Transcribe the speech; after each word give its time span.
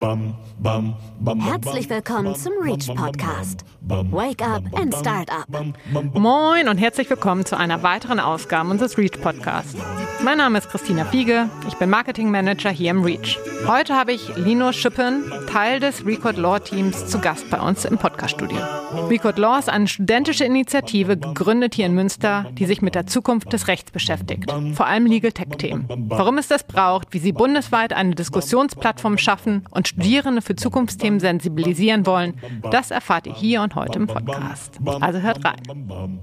Herzlich 0.00 1.90
willkommen 1.90 2.36
zum 2.36 2.52
Reach 2.62 2.86
Podcast. 2.94 3.64
Wake 3.80 4.40
up 4.46 4.62
and 4.78 4.94
start 4.94 5.28
up. 5.28 5.48
Moin 6.14 6.68
und 6.68 6.78
herzlich 6.78 7.10
willkommen 7.10 7.44
zu 7.44 7.58
einer 7.58 7.82
weiteren 7.82 8.20
Ausgabe 8.20 8.70
unseres 8.70 8.96
Reach 8.96 9.20
Podcasts. 9.20 9.74
Mein 10.22 10.38
Name 10.38 10.58
ist 10.58 10.70
Christina 10.70 11.04
Fiege, 11.04 11.50
ich 11.66 11.74
bin 11.78 11.90
Marketing 11.90 12.30
Manager 12.30 12.70
hier 12.70 12.92
im 12.92 13.02
Reach. 13.02 13.40
Heute 13.66 13.94
habe 13.94 14.12
ich 14.12 14.36
Lino 14.36 14.70
Schippen, 14.72 15.24
Teil 15.50 15.80
des 15.80 16.06
Record 16.06 16.36
Law 16.36 16.60
Teams, 16.60 17.06
zu 17.06 17.18
Gast 17.18 17.50
bei 17.50 17.60
uns 17.60 17.84
im 17.84 17.98
Podcaststudio. 17.98 18.58
Record 19.08 19.36
Law 19.38 19.58
ist 19.58 19.68
eine 19.68 19.88
studentische 19.88 20.44
Initiative, 20.44 21.16
gegründet 21.16 21.74
hier 21.74 21.86
in 21.86 21.94
Münster, 21.94 22.46
die 22.52 22.66
sich 22.66 22.82
mit 22.82 22.94
der 22.94 23.06
Zukunft 23.08 23.52
des 23.52 23.66
Rechts 23.66 23.90
beschäftigt, 23.90 24.52
vor 24.74 24.86
allem 24.86 25.06
Legal 25.06 25.32
Tech-Themen. 25.32 25.86
Warum 26.08 26.38
es 26.38 26.46
das 26.46 26.64
braucht, 26.64 27.12
wie 27.12 27.18
sie 27.18 27.32
bundesweit 27.32 27.92
eine 27.92 28.14
Diskussionsplattform 28.14 29.18
schaffen 29.18 29.64
und 29.70 29.87
Studierende 29.88 30.42
für 30.42 30.54
Zukunftsthemen 30.54 31.18
sensibilisieren 31.18 32.04
wollen, 32.04 32.34
das 32.70 32.90
erfahrt 32.90 33.26
ihr 33.26 33.34
hier 33.34 33.62
und 33.62 33.74
heute 33.74 33.98
im 33.98 34.06
Podcast. 34.06 34.78
Also 35.00 35.20
hört 35.20 35.42
rein. 35.42 36.20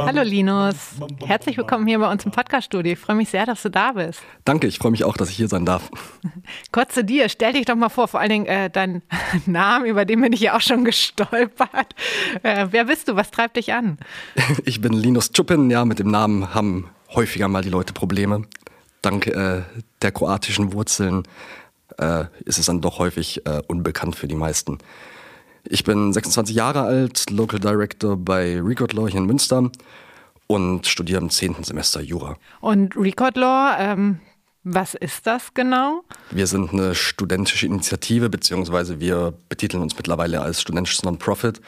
Hallo 0.00 0.22
Linus, 0.22 0.94
herzlich 1.26 1.58
willkommen 1.58 1.86
hier 1.86 1.98
bei 1.98 2.10
uns 2.10 2.24
im 2.24 2.30
Podcaststudio. 2.30 2.94
Ich 2.94 2.98
freue 2.98 3.16
mich 3.16 3.28
sehr, 3.28 3.44
dass 3.44 3.62
du 3.62 3.68
da 3.68 3.92
bist. 3.92 4.22
Danke, 4.46 4.66
ich 4.66 4.78
freue 4.78 4.92
mich 4.92 5.04
auch, 5.04 5.18
dass 5.18 5.28
ich 5.28 5.36
hier 5.36 5.48
sein 5.48 5.66
darf. 5.66 5.90
Kurz 6.72 6.94
zu 6.94 7.04
dir, 7.04 7.28
stell 7.28 7.52
dich 7.52 7.66
doch 7.66 7.76
mal 7.76 7.90
vor, 7.90 8.08
vor 8.08 8.20
allen 8.20 8.30
Dingen 8.30 8.46
äh, 8.46 8.70
deinen 8.70 9.02
Namen, 9.46 9.84
über 9.84 10.06
den 10.06 10.22
bin 10.22 10.32
ich 10.32 10.40
ja 10.40 10.56
auch 10.56 10.62
schon 10.62 10.86
gestolpert. 10.86 11.94
Äh, 12.42 12.68
wer 12.70 12.86
bist 12.86 13.08
du? 13.08 13.16
Was 13.16 13.30
treibt 13.30 13.56
dich 13.56 13.74
an? 13.74 13.98
Ich 14.64 14.80
bin 14.80 14.94
Linus 14.94 15.32
Czupin, 15.32 15.70
ja, 15.70 15.84
mit 15.84 15.98
dem 15.98 16.10
Namen 16.10 16.54
haben 16.54 16.88
häufiger 17.14 17.48
mal 17.48 17.62
die 17.62 17.68
Leute 17.68 17.92
Probleme. 17.92 18.46
Dank 19.02 19.26
äh, 19.26 19.62
der 20.00 20.12
kroatischen 20.12 20.72
Wurzeln 20.72 21.24
äh, 21.98 22.24
ist 22.44 22.58
es 22.58 22.66
dann 22.66 22.80
doch 22.80 22.98
häufig 22.98 23.46
äh, 23.46 23.62
unbekannt 23.66 24.16
für 24.16 24.28
die 24.28 24.34
meisten. 24.34 24.78
Ich 25.64 25.84
bin 25.84 26.12
26 26.12 26.56
Jahre 26.56 26.82
alt, 26.82 27.30
Local 27.30 27.60
Director 27.60 28.16
bei 28.16 28.60
Record 28.60 28.92
Law 28.92 29.08
hier 29.08 29.20
in 29.20 29.26
Münster 29.26 29.70
und 30.46 30.86
studiere 30.86 31.20
im 31.20 31.30
10. 31.30 31.62
Semester 31.62 32.00
Jura. 32.00 32.36
Und 32.60 32.96
Record 32.96 33.36
Law, 33.36 33.76
ähm, 33.78 34.20
was 34.64 34.94
ist 34.94 35.26
das 35.26 35.54
genau? 35.54 36.04
Wir 36.30 36.46
sind 36.46 36.72
eine 36.72 36.94
studentische 36.94 37.66
Initiative, 37.66 38.28
beziehungsweise 38.28 39.00
wir 39.00 39.34
betiteln 39.48 39.82
uns 39.82 39.96
mittlerweile 39.96 40.40
als 40.40 40.60
studentisches 40.60 41.02
Non-Profit, 41.02 41.60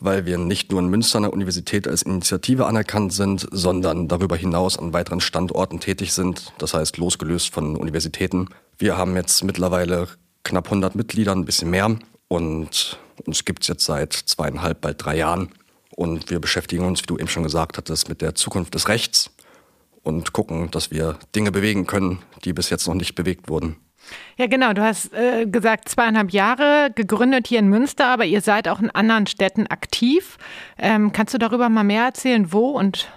weil 0.00 0.26
wir 0.26 0.38
nicht 0.38 0.70
nur 0.70 0.80
in 0.80 0.88
Münster 0.88 1.16
an 1.16 1.22
der 1.22 1.32
Universität 1.32 1.88
als 1.88 2.02
Initiative 2.02 2.66
anerkannt 2.66 3.12
sind, 3.12 3.46
sondern 3.50 4.08
darüber 4.08 4.36
hinaus 4.36 4.78
an 4.78 4.92
weiteren 4.92 5.20
Standorten 5.20 5.80
tätig 5.80 6.12
sind, 6.12 6.52
das 6.58 6.74
heißt 6.74 6.98
losgelöst 6.98 7.52
von 7.52 7.76
Universitäten. 7.76 8.48
Wir 8.78 8.96
haben 8.96 9.16
jetzt 9.16 9.42
mittlerweile 9.42 10.06
knapp 10.44 10.66
100 10.66 10.94
Mitglieder, 10.94 11.32
ein 11.32 11.44
bisschen 11.44 11.70
mehr 11.70 11.96
und 12.28 12.98
uns 13.26 13.44
gibt 13.44 13.62
es 13.62 13.68
jetzt 13.68 13.84
seit 13.84 14.12
zweieinhalb, 14.12 14.80
bald 14.80 15.04
drei 15.04 15.16
Jahren. 15.16 15.50
Und 15.96 16.30
wir 16.30 16.38
beschäftigen 16.38 16.84
uns, 16.84 17.02
wie 17.02 17.06
du 17.06 17.18
eben 17.18 17.26
schon 17.26 17.42
gesagt 17.42 17.76
hattest, 17.76 18.08
mit 18.08 18.22
der 18.22 18.36
Zukunft 18.36 18.74
des 18.74 18.88
Rechts 18.88 19.30
und 20.04 20.32
gucken, 20.32 20.70
dass 20.70 20.92
wir 20.92 21.18
Dinge 21.34 21.50
bewegen 21.50 21.88
können, 21.88 22.20
die 22.44 22.52
bis 22.52 22.70
jetzt 22.70 22.86
noch 22.86 22.94
nicht 22.94 23.16
bewegt 23.16 23.48
wurden. 23.48 23.76
Ja, 24.36 24.46
genau. 24.46 24.72
Du 24.72 24.82
hast 24.82 25.12
äh, 25.12 25.46
gesagt, 25.46 25.88
zweieinhalb 25.88 26.30
Jahre 26.30 26.92
gegründet 26.94 27.48
hier 27.48 27.58
in 27.58 27.68
Münster, 27.68 28.06
aber 28.06 28.24
ihr 28.26 28.40
seid 28.40 28.68
auch 28.68 28.80
in 28.80 28.90
anderen 28.90 29.26
Städten 29.26 29.66
aktiv. 29.66 30.38
Ähm, 30.78 31.12
kannst 31.12 31.34
du 31.34 31.38
darüber 31.38 31.68
mal 31.68 31.82
mehr 31.82 32.04
erzählen, 32.04 32.52
wo 32.52 32.70
und 32.70 33.08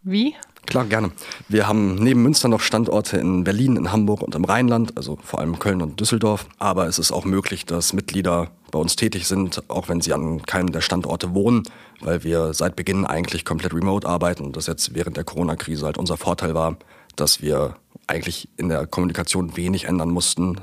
wie? 0.00 0.34
Klar, 0.66 0.84
gerne. 0.86 1.10
Wir 1.48 1.66
haben 1.66 1.96
neben 1.96 2.22
Münster 2.22 2.48
noch 2.48 2.60
Standorte 2.60 3.18
in 3.18 3.44
Berlin, 3.44 3.76
in 3.76 3.92
Hamburg 3.92 4.22
und 4.22 4.34
im 4.34 4.44
Rheinland, 4.44 4.96
also 4.96 5.18
vor 5.22 5.40
allem 5.40 5.58
Köln 5.58 5.82
und 5.82 6.00
Düsseldorf. 6.00 6.46
Aber 6.58 6.86
es 6.86 6.98
ist 6.98 7.12
auch 7.12 7.24
möglich, 7.24 7.66
dass 7.66 7.92
Mitglieder 7.92 8.50
bei 8.70 8.78
uns 8.78 8.96
tätig 8.96 9.26
sind, 9.26 9.62
auch 9.68 9.88
wenn 9.88 10.00
sie 10.00 10.14
an 10.14 10.42
keinem 10.42 10.72
der 10.72 10.80
Standorte 10.80 11.34
wohnen, 11.34 11.64
weil 12.00 12.24
wir 12.24 12.54
seit 12.54 12.74
Beginn 12.76 13.04
eigentlich 13.04 13.44
komplett 13.44 13.74
remote 13.74 14.08
arbeiten 14.08 14.44
und 14.44 14.56
das 14.56 14.66
jetzt 14.66 14.94
während 14.94 15.16
der 15.16 15.24
Corona-Krise 15.24 15.84
halt 15.84 15.98
unser 15.98 16.16
Vorteil 16.16 16.54
war, 16.54 16.76
dass 17.16 17.42
wir 17.42 17.76
eigentlich 18.06 18.48
in 18.56 18.68
der 18.68 18.86
Kommunikation 18.86 19.56
wenig 19.56 19.84
ändern 19.84 20.10
mussten. 20.10 20.60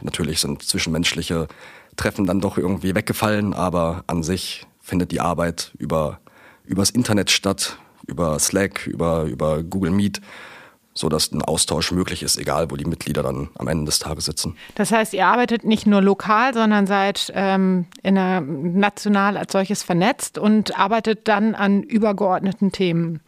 Natürlich 0.00 0.40
sind 0.40 0.62
zwischenmenschliche 0.62 1.48
Treffen 1.96 2.26
dann 2.26 2.40
doch 2.40 2.58
irgendwie 2.58 2.94
weggefallen, 2.94 3.54
aber 3.54 4.04
an 4.06 4.22
sich 4.22 4.66
findet 4.80 5.10
die 5.10 5.20
Arbeit 5.20 5.72
über 5.78 6.20
übers 6.64 6.90
Internet 6.90 7.30
statt 7.30 7.78
über 8.06 8.38
Slack, 8.38 8.86
über, 8.86 9.24
über 9.24 9.62
Google 9.62 9.90
Meet, 9.90 10.20
so 10.96 11.08
dass 11.08 11.30
ein 11.30 11.42
Austausch 11.42 11.92
möglich 11.92 12.22
ist, 12.22 12.38
egal 12.38 12.70
wo 12.70 12.76
die 12.76 12.86
Mitglieder 12.86 13.22
dann 13.22 13.50
am 13.58 13.68
Ende 13.68 13.84
des 13.84 13.98
Tages 13.98 14.24
sitzen. 14.24 14.56
Das 14.74 14.90
heißt, 14.90 15.12
ihr 15.12 15.26
arbeitet 15.26 15.64
nicht 15.64 15.86
nur 15.86 16.00
lokal, 16.00 16.54
sondern 16.54 16.86
seid 16.86 17.30
ähm, 17.34 17.86
in 18.02 18.16
einer, 18.16 18.40
national 18.40 19.36
als 19.36 19.52
solches 19.52 19.82
vernetzt 19.82 20.38
und 20.38 20.78
arbeitet 20.78 21.28
dann 21.28 21.54
an 21.54 21.82
übergeordneten 21.82 22.72
Themen. 22.72 23.20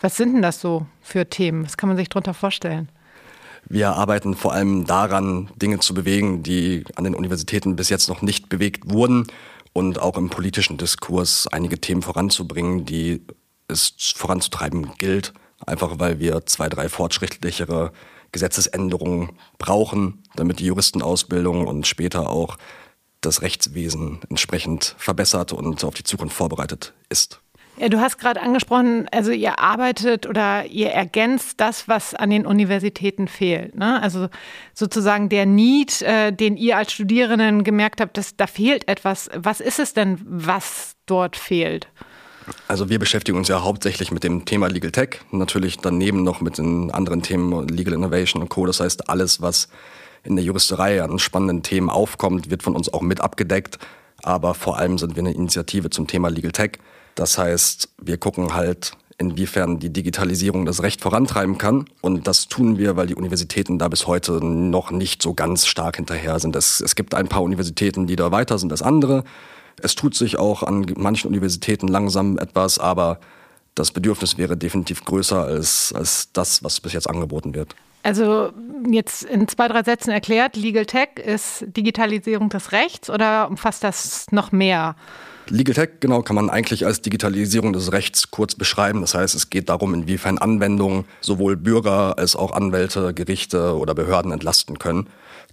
Was 0.00 0.16
sind 0.16 0.32
denn 0.32 0.42
das 0.42 0.60
so 0.60 0.86
für 1.02 1.28
Themen? 1.28 1.64
Was 1.64 1.76
kann 1.76 1.88
man 1.88 1.98
sich 1.98 2.08
darunter 2.08 2.32
vorstellen? 2.32 2.88
Wir 3.68 3.90
arbeiten 3.92 4.34
vor 4.34 4.54
allem 4.54 4.86
daran, 4.86 5.50
Dinge 5.56 5.78
zu 5.80 5.92
bewegen, 5.92 6.42
die 6.42 6.84
an 6.96 7.04
den 7.04 7.14
Universitäten 7.14 7.76
bis 7.76 7.90
jetzt 7.90 8.08
noch 8.08 8.22
nicht 8.22 8.48
bewegt 8.48 8.90
wurden 8.90 9.26
und 9.74 10.00
auch 10.00 10.16
im 10.16 10.30
politischen 10.30 10.78
Diskurs 10.78 11.46
einige 11.46 11.78
Themen 11.78 12.02
voranzubringen, 12.02 12.86
die 12.86 13.22
es 13.70 13.94
voranzutreiben 14.16 14.92
gilt, 14.98 15.32
einfach 15.64 15.98
weil 15.98 16.18
wir 16.18 16.44
zwei, 16.46 16.68
drei 16.68 16.88
fortschrittlichere 16.88 17.92
Gesetzesänderungen 18.32 19.32
brauchen, 19.58 20.22
damit 20.36 20.60
die 20.60 20.66
Juristenausbildung 20.66 21.66
und 21.66 21.86
später 21.86 22.30
auch 22.30 22.58
das 23.20 23.42
Rechtswesen 23.42 24.20
entsprechend 24.28 24.94
verbessert 24.98 25.52
und 25.52 25.84
auf 25.84 25.94
die 25.94 26.04
Zukunft 26.04 26.36
vorbereitet 26.36 26.94
ist. 27.08 27.40
Ja, 27.76 27.88
du 27.88 27.98
hast 27.98 28.18
gerade 28.18 28.42
angesprochen, 28.42 29.08
also 29.10 29.30
ihr 29.30 29.58
arbeitet 29.58 30.26
oder 30.26 30.66
ihr 30.66 30.90
ergänzt 30.90 31.60
das, 31.60 31.88
was 31.88 32.14
an 32.14 32.28
den 32.28 32.44
Universitäten 32.44 33.26
fehlt. 33.26 33.74
Ne? 33.74 34.02
Also 34.02 34.28
sozusagen 34.74 35.30
der 35.30 35.46
Need, 35.46 36.02
äh, 36.02 36.30
den 36.30 36.58
ihr 36.58 36.76
als 36.76 36.92
Studierenden 36.92 37.64
gemerkt 37.64 38.02
habt, 38.02 38.18
dass 38.18 38.36
da 38.36 38.46
fehlt 38.46 38.86
etwas. 38.86 39.30
Was 39.34 39.60
ist 39.60 39.78
es 39.78 39.94
denn, 39.94 40.20
was 40.24 40.94
dort 41.06 41.36
fehlt? 41.36 41.88
Also 42.68 42.88
wir 42.88 42.98
beschäftigen 42.98 43.36
uns 43.36 43.48
ja 43.48 43.62
hauptsächlich 43.62 44.12
mit 44.12 44.24
dem 44.24 44.44
Thema 44.44 44.68
Legal 44.68 44.92
Tech, 44.92 45.20
natürlich 45.30 45.78
daneben 45.78 46.22
noch 46.22 46.40
mit 46.40 46.58
den 46.58 46.90
anderen 46.90 47.22
Themen 47.22 47.68
Legal 47.68 47.94
Innovation 47.94 48.42
und 48.42 48.48
Co. 48.48 48.66
Das 48.66 48.80
heißt, 48.80 49.08
alles, 49.08 49.40
was 49.42 49.68
in 50.22 50.36
der 50.36 50.44
Juristerei 50.44 51.02
an 51.02 51.18
spannenden 51.18 51.62
Themen 51.62 51.90
aufkommt, 51.90 52.50
wird 52.50 52.62
von 52.62 52.76
uns 52.76 52.92
auch 52.92 53.02
mit 53.02 53.20
abgedeckt. 53.20 53.78
Aber 54.22 54.54
vor 54.54 54.78
allem 54.78 54.98
sind 54.98 55.16
wir 55.16 55.22
eine 55.22 55.32
Initiative 55.32 55.90
zum 55.90 56.06
Thema 56.06 56.28
Legal 56.28 56.52
Tech. 56.52 56.72
Das 57.14 57.38
heißt, 57.38 57.88
wir 58.02 58.18
gucken 58.18 58.54
halt, 58.54 58.92
inwiefern 59.20 59.78
die 59.78 59.92
Digitalisierung 59.92 60.64
das 60.64 60.82
Recht 60.82 61.02
vorantreiben 61.02 61.58
kann. 61.58 61.84
Und 62.00 62.26
das 62.26 62.48
tun 62.48 62.78
wir, 62.78 62.96
weil 62.96 63.06
die 63.06 63.14
Universitäten 63.14 63.78
da 63.78 63.88
bis 63.88 64.06
heute 64.06 64.44
noch 64.44 64.90
nicht 64.90 65.22
so 65.22 65.34
ganz 65.34 65.66
stark 65.66 65.96
hinterher 65.96 66.38
sind. 66.40 66.56
Es, 66.56 66.80
es 66.80 66.94
gibt 66.94 67.14
ein 67.14 67.28
paar 67.28 67.42
Universitäten, 67.42 68.06
die 68.06 68.16
da 68.16 68.32
weiter 68.32 68.58
sind 68.58 68.72
als 68.72 68.82
andere. 68.82 69.24
Es 69.84 69.94
tut 69.94 70.14
sich 70.14 70.38
auch 70.38 70.62
an 70.62 70.86
manchen 70.96 71.28
Universitäten 71.28 71.88
langsam 71.88 72.38
etwas, 72.38 72.78
aber 72.78 73.20
das 73.74 73.92
Bedürfnis 73.92 74.36
wäre 74.38 74.56
definitiv 74.56 75.04
größer 75.04 75.44
als, 75.44 75.92
als 75.94 76.32
das, 76.32 76.62
was 76.64 76.80
bis 76.80 76.92
jetzt 76.92 77.08
angeboten 77.08 77.54
wird. 77.54 77.74
Also 78.02 78.52
jetzt 78.90 79.24
in 79.24 79.46
zwei, 79.46 79.68
drei 79.68 79.82
Sätzen 79.82 80.10
erklärt, 80.10 80.56
Legal 80.56 80.86
Tech 80.86 81.10
ist 81.24 81.64
Digitalisierung 81.76 82.48
des 82.48 82.72
Rechts 82.72 83.10
oder 83.10 83.48
umfasst 83.48 83.84
das 83.84 84.26
noch 84.30 84.52
mehr? 84.52 84.96
Legal 85.48 85.74
Tech, 85.74 85.90
genau, 86.00 86.22
kann 86.22 86.36
man 86.36 86.48
eigentlich 86.48 86.86
als 86.86 87.02
Digitalisierung 87.02 87.72
des 87.72 87.92
Rechts 87.92 88.30
kurz 88.30 88.54
beschreiben. 88.54 89.00
Das 89.02 89.14
heißt, 89.14 89.34
es 89.34 89.50
geht 89.50 89.68
darum, 89.68 89.92
inwiefern 89.94 90.38
Anwendungen 90.38 91.04
sowohl 91.20 91.56
Bürger 91.56 92.18
als 92.18 92.36
auch 92.36 92.52
Anwälte, 92.52 93.12
Gerichte 93.12 93.76
oder 93.76 93.94
Behörden 93.94 94.32
entlasten 94.32 94.78
können. 94.78 95.08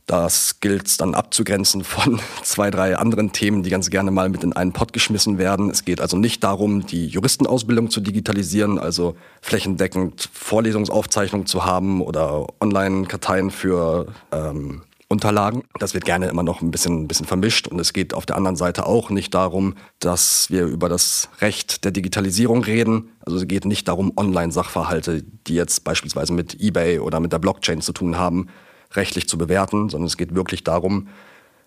Das 0.07 0.61
gilt 0.61 1.01
dann 1.01 1.13
abzugrenzen 1.13 1.83
von 1.83 2.19
zwei, 2.41 2.71
drei 2.71 2.97
anderen 2.97 3.33
Themen, 3.33 3.61
die 3.61 3.69
ganz 3.69 3.89
gerne 3.89 4.09
mal 4.09 4.29
mit 4.29 4.43
in 4.43 4.53
einen 4.53 4.71
Pott 4.71 4.93
geschmissen 4.93 5.37
werden. 5.37 5.69
Es 5.69 5.83
geht 5.83 5.99
also 5.99 6.17
nicht 6.17 6.43
darum, 6.45 6.85
die 6.85 7.07
Juristenausbildung 7.07 7.89
zu 7.89 7.99
digitalisieren, 7.99 8.79
also 8.79 9.15
flächendeckend 9.41 10.29
Vorlesungsaufzeichnungen 10.31 11.45
zu 11.45 11.65
haben 11.65 12.01
oder 12.01 12.47
Online-Karteien 12.61 13.51
für 13.51 14.07
ähm, 14.31 14.81
Unterlagen. 15.09 15.63
Das 15.79 15.93
wird 15.93 16.05
gerne 16.05 16.27
immer 16.27 16.43
noch 16.43 16.61
ein 16.61 16.71
bisschen, 16.71 17.03
ein 17.03 17.07
bisschen 17.09 17.25
vermischt. 17.25 17.67
Und 17.67 17.79
es 17.79 17.91
geht 17.91 18.13
auf 18.13 18.25
der 18.25 18.37
anderen 18.37 18.55
Seite 18.55 18.85
auch 18.85 19.09
nicht 19.09 19.33
darum, 19.33 19.75
dass 19.99 20.49
wir 20.49 20.65
über 20.65 20.87
das 20.87 21.27
Recht 21.41 21.83
der 21.83 21.91
Digitalisierung 21.91 22.63
reden. 22.63 23.09
Also 23.25 23.37
es 23.37 23.47
geht 23.47 23.65
nicht 23.65 23.89
darum, 23.89 24.13
Online-Sachverhalte, 24.15 25.23
die 25.47 25.55
jetzt 25.55 25.83
beispielsweise 25.83 26.31
mit 26.31 26.61
eBay 26.61 26.99
oder 26.99 27.19
mit 27.19 27.33
der 27.33 27.39
Blockchain 27.39 27.81
zu 27.81 27.91
tun 27.91 28.17
haben, 28.17 28.47
rechtlich 28.93 29.27
zu 29.27 29.37
bewerten, 29.37 29.89
sondern 29.89 30.07
es 30.07 30.17
geht 30.17 30.35
wirklich 30.35 30.63
darum, 30.63 31.07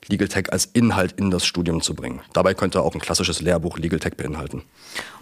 Legal 0.08 0.28
Tech 0.28 0.50
als 0.50 0.64
Inhalt 0.64 1.12
in 1.12 1.30
das 1.30 1.44
Studium 1.44 1.82
zu 1.82 1.94
bringen. 1.94 2.20
Dabei 2.32 2.54
könnte 2.54 2.80
auch 2.80 2.94
ein 2.94 3.00
klassisches 3.00 3.40
Lehrbuch 3.40 3.78
Legal 3.78 3.98
Tech 3.98 4.16
beinhalten. 4.16 4.62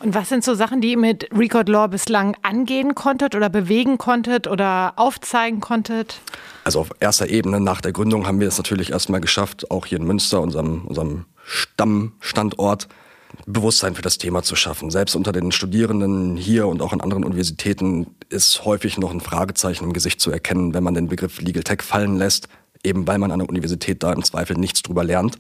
Und 0.00 0.14
was 0.14 0.28
sind 0.28 0.44
so 0.44 0.54
Sachen, 0.54 0.80
die 0.80 0.92
ihr 0.92 0.98
mit 0.98 1.28
Record 1.36 1.68
Law 1.68 1.88
bislang 1.88 2.36
angehen 2.42 2.94
konntet 2.94 3.34
oder 3.34 3.48
bewegen 3.48 3.98
konntet 3.98 4.46
oder 4.46 4.92
aufzeigen 4.96 5.60
konntet? 5.60 6.20
Also 6.64 6.80
auf 6.80 6.90
erster 7.00 7.28
Ebene 7.28 7.60
nach 7.60 7.80
der 7.80 7.92
Gründung 7.92 8.26
haben 8.26 8.40
wir 8.40 8.48
es 8.48 8.56
natürlich 8.56 8.92
erstmal 8.92 9.20
geschafft, 9.20 9.70
auch 9.70 9.86
hier 9.86 9.98
in 9.98 10.04
Münster, 10.04 10.40
unserem, 10.40 10.86
unserem 10.86 11.24
Stammstandort, 11.44 12.88
Bewusstsein 13.46 13.94
für 13.94 14.02
das 14.02 14.18
Thema 14.18 14.42
zu 14.42 14.56
schaffen. 14.56 14.90
Selbst 14.90 15.14
unter 15.16 15.32
den 15.32 15.52
Studierenden 15.52 16.36
hier 16.36 16.66
und 16.66 16.82
auch 16.82 16.92
an 16.92 17.00
anderen 17.00 17.24
Universitäten 17.24 18.08
ist 18.28 18.64
häufig 18.64 18.98
noch 18.98 19.10
ein 19.10 19.20
Fragezeichen 19.20 19.84
im 19.84 19.92
Gesicht 19.92 20.20
zu 20.20 20.30
erkennen, 20.30 20.74
wenn 20.74 20.84
man 20.84 20.94
den 20.94 21.08
Begriff 21.08 21.40
Legal 21.40 21.62
Tech 21.62 21.82
fallen 21.82 22.16
lässt 22.16 22.48
eben 22.84 23.06
weil 23.06 23.18
man 23.18 23.30
an 23.30 23.40
der 23.40 23.48
Universität 23.48 24.02
da 24.02 24.12
im 24.12 24.22
Zweifel 24.22 24.56
nichts 24.56 24.82
drüber 24.82 25.04
lernt. 25.04 25.38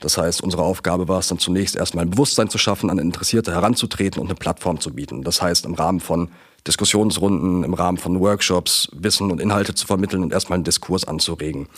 Das 0.00 0.18
heißt, 0.18 0.42
unsere 0.42 0.62
Aufgabe 0.62 1.08
war 1.08 1.20
es 1.20 1.28
dann 1.28 1.38
zunächst 1.38 1.76
erstmal 1.76 2.04
ein 2.04 2.10
Bewusstsein 2.10 2.50
zu 2.50 2.58
schaffen, 2.58 2.90
an 2.90 2.98
Interessierte 2.98 3.52
heranzutreten 3.52 4.20
und 4.20 4.28
eine 4.28 4.34
Plattform 4.34 4.80
zu 4.80 4.92
bieten. 4.92 5.22
Das 5.22 5.40
heißt, 5.40 5.64
im 5.64 5.74
Rahmen 5.74 6.00
von 6.00 6.30
Diskussionsrunden, 6.66 7.62
im 7.62 7.74
Rahmen 7.74 7.98
von 7.98 8.20
Workshops 8.20 8.88
Wissen 8.92 9.30
und 9.30 9.40
Inhalte 9.40 9.74
zu 9.74 9.86
vermitteln 9.86 10.22
und 10.22 10.32
erstmal 10.32 10.56
einen 10.56 10.64
Diskurs 10.64 11.06
anzuregen. 11.06 11.68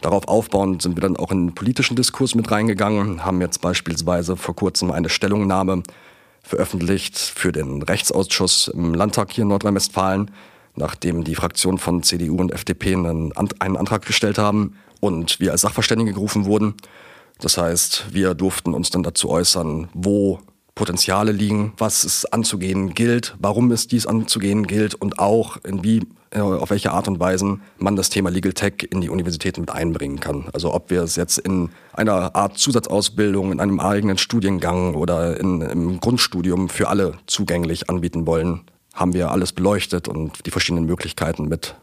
Darauf 0.00 0.28
aufbauend 0.28 0.82
sind 0.82 0.96
wir 0.96 1.00
dann 1.00 1.16
auch 1.16 1.32
in 1.32 1.48
den 1.48 1.54
politischen 1.54 1.96
Diskurs 1.96 2.34
mit 2.34 2.50
reingegangen, 2.50 3.24
haben 3.24 3.40
jetzt 3.40 3.60
beispielsweise 3.60 4.36
vor 4.36 4.54
kurzem 4.54 4.90
eine 4.90 5.08
Stellungnahme 5.08 5.82
veröffentlicht 6.42 7.18
für 7.18 7.50
den 7.50 7.82
Rechtsausschuss 7.82 8.68
im 8.68 8.94
Landtag 8.94 9.32
hier 9.32 9.42
in 9.42 9.48
Nordrhein-Westfalen, 9.48 10.30
nachdem 10.76 11.24
die 11.24 11.34
Fraktionen 11.34 11.78
von 11.78 12.02
CDU 12.02 12.36
und 12.36 12.52
FDP 12.52 12.94
einen, 12.94 13.32
einen 13.58 13.76
Antrag 13.76 14.04
gestellt 14.04 14.38
haben 14.38 14.76
und 15.00 15.40
wir 15.40 15.52
als 15.52 15.62
Sachverständige 15.62 16.12
gerufen 16.12 16.44
wurden. 16.44 16.74
Das 17.38 17.58
heißt, 17.58 18.06
wir 18.12 18.34
durften 18.34 18.74
uns 18.74 18.90
dann 18.90 19.02
dazu 19.02 19.28
äußern, 19.28 19.88
wo 19.92 20.40
Potenziale 20.74 21.32
liegen, 21.32 21.72
was 21.78 22.04
es 22.04 22.26
anzugehen 22.26 22.94
gilt, 22.94 23.34
warum 23.38 23.72
es 23.72 23.88
dies 23.88 24.06
anzugehen 24.06 24.66
gilt 24.66 24.94
und 24.94 25.18
auch 25.18 25.56
in 25.64 25.82
wie, 25.82 25.98
äh, 25.98 26.04
auf 26.34 26.70
welche 26.70 26.92
Art 26.92 27.08
und 27.08 27.20
Weise 27.20 27.58
man 27.78 27.96
das 27.96 28.10
Thema 28.10 28.30
Legal 28.30 28.52
Tech 28.52 28.88
in 28.90 29.00
die 29.00 29.08
Universität 29.08 29.58
mit 29.58 29.70
einbringen 29.70 30.20
kann. 30.20 30.46
Also 30.52 30.74
ob 30.74 30.90
wir 30.90 31.02
es 31.02 31.16
jetzt 31.16 31.38
in 31.38 31.70
einer 31.92 32.34
Art 32.34 32.58
Zusatzausbildung, 32.58 33.52
in 33.52 33.60
einem 33.60 33.80
eigenen 33.80 34.18
Studiengang 34.18 34.94
oder 34.94 35.38
in, 35.38 35.60
im 35.60 36.00
Grundstudium 36.00 36.68
für 36.68 36.88
alle 36.88 37.14
zugänglich 37.26 37.88
anbieten 37.88 38.26
wollen, 38.26 38.62
haben 38.94 39.12
wir 39.12 39.30
alles 39.30 39.52
beleuchtet 39.52 40.08
und 40.08 40.46
die 40.46 40.50
verschiedenen 40.50 40.86
Möglichkeiten 40.86 41.48
mit 41.48 41.76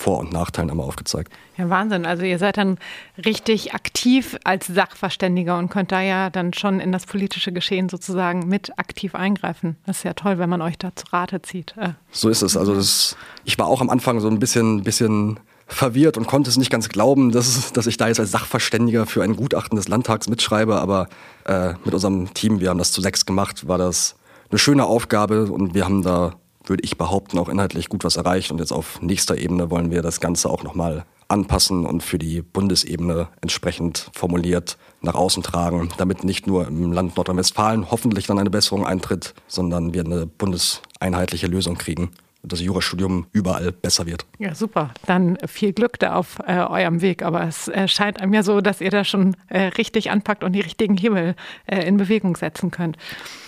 vor- 0.00 0.18
und 0.18 0.32
Nachteilen 0.32 0.70
einmal 0.70 0.86
aufgezeigt. 0.86 1.30
Ja, 1.58 1.68
Wahnsinn. 1.68 2.06
Also 2.06 2.22
ihr 2.24 2.38
seid 2.38 2.56
dann 2.56 2.78
richtig 3.22 3.74
aktiv 3.74 4.38
als 4.44 4.66
Sachverständiger 4.66 5.58
und 5.58 5.68
könnt 5.68 5.92
da 5.92 6.00
ja 6.00 6.30
dann 6.30 6.54
schon 6.54 6.80
in 6.80 6.90
das 6.90 7.04
politische 7.04 7.52
Geschehen 7.52 7.90
sozusagen 7.90 8.48
mit 8.48 8.78
aktiv 8.78 9.14
eingreifen. 9.14 9.76
Das 9.84 9.98
ist 9.98 10.04
ja 10.04 10.14
toll, 10.14 10.38
wenn 10.38 10.48
man 10.48 10.62
euch 10.62 10.78
da 10.78 10.96
zu 10.96 11.04
Rate 11.12 11.42
zieht. 11.42 11.74
Äh. 11.76 11.90
So 12.12 12.30
ist 12.30 12.40
es. 12.40 12.56
Also 12.56 12.74
das, 12.74 13.14
ich 13.44 13.58
war 13.58 13.66
auch 13.66 13.82
am 13.82 13.90
Anfang 13.90 14.20
so 14.20 14.28
ein 14.28 14.38
bisschen, 14.38 14.84
bisschen 14.84 15.38
verwirrt 15.66 16.16
und 16.16 16.26
konnte 16.26 16.48
es 16.48 16.56
nicht 16.56 16.70
ganz 16.70 16.88
glauben, 16.88 17.30
dass, 17.30 17.70
dass 17.72 17.86
ich 17.86 17.98
da 17.98 18.08
jetzt 18.08 18.20
als 18.20 18.30
Sachverständiger 18.30 19.04
für 19.04 19.22
ein 19.22 19.36
Gutachten 19.36 19.76
des 19.76 19.86
Landtags 19.86 20.28
mitschreibe. 20.28 20.80
Aber 20.80 21.08
äh, 21.44 21.74
mit 21.84 21.92
unserem 21.92 22.32
Team, 22.32 22.60
wir 22.60 22.70
haben 22.70 22.78
das 22.78 22.92
zu 22.92 23.02
sechs 23.02 23.26
gemacht, 23.26 23.68
war 23.68 23.76
das 23.76 24.16
eine 24.48 24.58
schöne 24.58 24.86
Aufgabe 24.86 25.52
und 25.52 25.74
wir 25.74 25.84
haben 25.84 26.02
da 26.02 26.39
würde 26.64 26.84
ich 26.84 26.98
behaupten, 26.98 27.38
auch 27.38 27.48
inhaltlich 27.48 27.88
gut 27.88 28.04
was 28.04 28.16
erreicht. 28.16 28.50
Und 28.50 28.58
jetzt 28.58 28.72
auf 28.72 29.00
nächster 29.02 29.36
Ebene 29.36 29.70
wollen 29.70 29.90
wir 29.90 30.02
das 30.02 30.20
Ganze 30.20 30.50
auch 30.50 30.62
nochmal 30.62 31.04
anpassen 31.28 31.86
und 31.86 32.02
für 32.02 32.18
die 32.18 32.42
Bundesebene 32.42 33.28
entsprechend 33.40 34.10
formuliert 34.12 34.76
nach 35.00 35.14
außen 35.14 35.42
tragen, 35.42 35.90
damit 35.96 36.24
nicht 36.24 36.46
nur 36.46 36.66
im 36.66 36.92
Land 36.92 37.16
Nordrhein-Westfalen 37.16 37.90
hoffentlich 37.90 38.26
dann 38.26 38.38
eine 38.38 38.50
Besserung 38.50 38.84
eintritt, 38.84 39.34
sondern 39.46 39.94
wir 39.94 40.04
eine 40.04 40.26
bundeseinheitliche 40.26 41.46
Lösung 41.46 41.76
kriegen 41.76 42.10
das 42.42 42.60
Jurastudium 42.60 43.26
überall 43.32 43.72
besser 43.72 44.06
wird. 44.06 44.24
Ja, 44.38 44.54
super. 44.54 44.92
Dann 45.06 45.38
viel 45.46 45.72
Glück 45.72 45.98
da 45.98 46.14
auf 46.14 46.38
äh, 46.46 46.58
eurem 46.58 47.02
Weg. 47.02 47.22
Aber 47.22 47.42
es 47.46 47.68
äh, 47.68 47.86
scheint 47.86 48.20
einem 48.20 48.32
ja 48.32 48.42
so, 48.42 48.60
dass 48.60 48.80
ihr 48.80 48.90
da 48.90 49.04
schon 49.04 49.36
äh, 49.48 49.64
richtig 49.64 50.10
anpackt 50.10 50.42
und 50.42 50.52
die 50.52 50.60
richtigen 50.60 50.96
Hebel 50.96 51.34
äh, 51.66 51.86
in 51.86 51.96
Bewegung 51.96 52.36
setzen 52.36 52.70
könnt. 52.70 52.96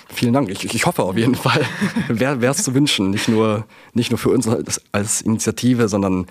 Vielen 0.08 0.34
Dank. 0.34 0.50
Ich, 0.50 0.64
ich 0.64 0.86
hoffe 0.86 1.02
auf 1.02 1.16
jeden 1.16 1.34
Fall. 1.36 1.64
Wäre 2.08 2.46
es 2.46 2.62
zu 2.62 2.74
wünschen. 2.74 3.10
Nicht 3.10 3.28
nur, 3.28 3.66
nicht 3.94 4.10
nur 4.10 4.18
für 4.18 4.30
uns 4.30 4.48
als 4.92 5.22
Initiative, 5.22 5.88
sondern 5.88 6.26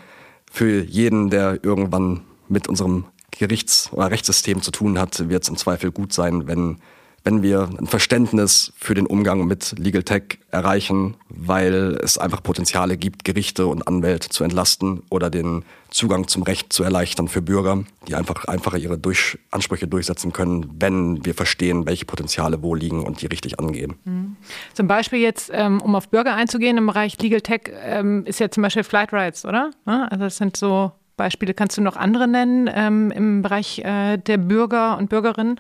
für 0.51 0.83
jeden, 0.83 1.29
der 1.29 1.63
irgendwann 1.63 2.21
mit 2.47 2.67
unserem 2.67 3.05
Gerichts- 3.31 3.89
oder 3.93 4.11
Rechtssystem 4.11 4.61
zu 4.61 4.71
tun 4.71 4.99
hat, 4.99 5.29
wird 5.29 5.43
es 5.43 5.49
im 5.49 5.55
Zweifel 5.55 5.91
gut 5.91 6.13
sein, 6.13 6.47
wenn 6.47 6.77
wenn 7.23 7.43
wir 7.43 7.69
ein 7.79 7.87
Verständnis 7.87 8.73
für 8.77 8.93
den 8.93 9.05
Umgang 9.05 9.45
mit 9.45 9.75
Legal 9.77 10.03
Tech 10.03 10.39
erreichen, 10.49 11.15
weil 11.29 11.97
es 12.01 12.17
einfach 12.17 12.41
Potenziale 12.41 12.97
gibt, 12.97 13.23
Gerichte 13.25 13.67
und 13.67 13.87
Anwälte 13.87 14.29
zu 14.29 14.43
entlasten 14.43 15.03
oder 15.09 15.29
den 15.29 15.63
Zugang 15.91 16.27
zum 16.27 16.43
Recht 16.43 16.73
zu 16.73 16.83
erleichtern 16.83 17.27
für 17.27 17.41
Bürger, 17.41 17.83
die 18.07 18.15
einfach 18.15 18.45
einfacher 18.45 18.77
ihre 18.77 18.97
durch 18.97 19.37
Ansprüche 19.51 19.87
durchsetzen 19.87 20.33
können, 20.33 20.69
wenn 20.79 21.23
wir 21.25 21.35
verstehen, 21.35 21.85
welche 21.85 22.05
Potenziale 22.05 22.63
wo 22.63 22.73
liegen 22.73 23.03
und 23.03 23.21
die 23.21 23.27
richtig 23.27 23.59
angehen. 23.59 23.95
Mhm. 24.05 24.35
Zum 24.73 24.87
Beispiel 24.87 25.19
jetzt, 25.19 25.51
ähm, 25.53 25.81
um 25.81 25.95
auf 25.95 26.09
Bürger 26.09 26.33
einzugehen, 26.33 26.77
im 26.77 26.87
Bereich 26.87 27.21
Legal 27.21 27.41
Tech 27.41 27.71
ähm, 27.83 28.25
ist 28.25 28.39
ja 28.39 28.49
zum 28.49 28.63
Beispiel 28.63 28.83
Flight 28.83 29.13
Rights, 29.13 29.45
oder? 29.45 29.71
Also 29.85 30.23
das 30.23 30.37
sind 30.37 30.57
so 30.57 30.91
Beispiele. 31.17 31.53
Kannst 31.53 31.77
du 31.77 31.81
noch 31.81 31.97
andere 31.97 32.27
nennen 32.27 32.69
ähm, 32.73 33.11
im 33.11 33.41
Bereich 33.43 33.79
äh, 33.79 34.17
der 34.17 34.37
Bürger 34.37 34.97
und 34.97 35.09
Bürgerinnen? 35.09 35.59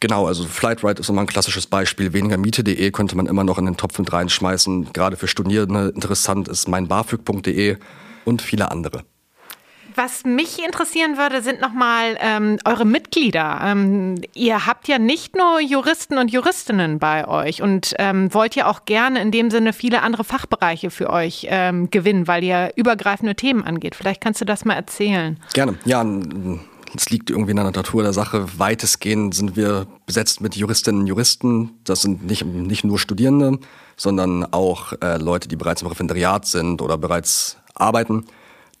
Genau, 0.00 0.26
also 0.26 0.44
Flightride 0.44 1.00
ist 1.00 1.08
immer 1.08 1.22
ein 1.22 1.26
klassisches 1.26 1.66
Beispiel. 1.66 2.12
Weniger 2.12 2.36
Miete.de 2.36 2.90
könnte 2.90 3.16
man 3.16 3.26
immer 3.26 3.44
noch 3.44 3.58
in 3.58 3.64
den 3.64 3.76
Topf 3.76 3.98
mit 3.98 4.12
reinschmeißen. 4.12 4.92
Gerade 4.92 5.16
für 5.16 5.28
Studierende 5.28 5.92
interessant 5.94 6.48
ist 6.48 6.68
meinbafög.de 6.68 7.76
und 8.24 8.42
viele 8.42 8.70
andere. 8.70 9.04
Was 9.96 10.24
mich 10.24 10.62
interessieren 10.62 11.16
würde, 11.16 11.40
sind 11.40 11.62
nochmal 11.62 12.18
ähm, 12.20 12.58
eure 12.66 12.84
Mitglieder. 12.84 13.60
Ähm, 13.64 14.16
ihr 14.34 14.66
habt 14.66 14.88
ja 14.88 14.98
nicht 14.98 15.34
nur 15.34 15.58
Juristen 15.58 16.18
und 16.18 16.30
Juristinnen 16.30 16.98
bei 16.98 17.26
euch 17.26 17.62
und 17.62 17.94
ähm, 17.98 18.32
wollt 18.34 18.54
ja 18.54 18.66
auch 18.66 18.84
gerne 18.84 19.22
in 19.22 19.30
dem 19.30 19.50
Sinne 19.50 19.72
viele 19.72 20.02
andere 20.02 20.22
Fachbereiche 20.22 20.90
für 20.90 21.08
euch 21.08 21.46
ähm, 21.48 21.88
gewinnen, 21.88 22.28
weil 22.28 22.44
ihr 22.44 22.72
übergreifende 22.76 23.36
Themen 23.36 23.64
angeht. 23.64 23.94
Vielleicht 23.94 24.20
kannst 24.20 24.42
du 24.42 24.44
das 24.44 24.66
mal 24.66 24.74
erzählen. 24.74 25.40
Gerne. 25.54 25.78
Ja, 25.86 26.04
es 26.94 27.10
liegt 27.10 27.30
irgendwie 27.30 27.50
in 27.50 27.56
der 27.56 27.70
Natur 27.70 28.02
der 28.02 28.12
Sache. 28.12 28.46
Weitestgehend 28.58 29.34
sind 29.34 29.56
wir 29.56 29.86
besetzt 30.06 30.40
mit 30.40 30.56
Juristinnen 30.56 31.02
und 31.02 31.06
Juristen. 31.06 31.70
Das 31.84 32.02
sind 32.02 32.24
nicht, 32.26 32.44
nicht 32.44 32.84
nur 32.84 32.98
Studierende, 32.98 33.58
sondern 33.96 34.44
auch 34.52 34.92
äh, 35.00 35.16
Leute, 35.16 35.48
die 35.48 35.56
bereits 35.56 35.82
im 35.82 35.88
Referendariat 35.88 36.46
sind 36.46 36.82
oder 36.82 36.98
bereits 36.98 37.56
arbeiten. 37.74 38.24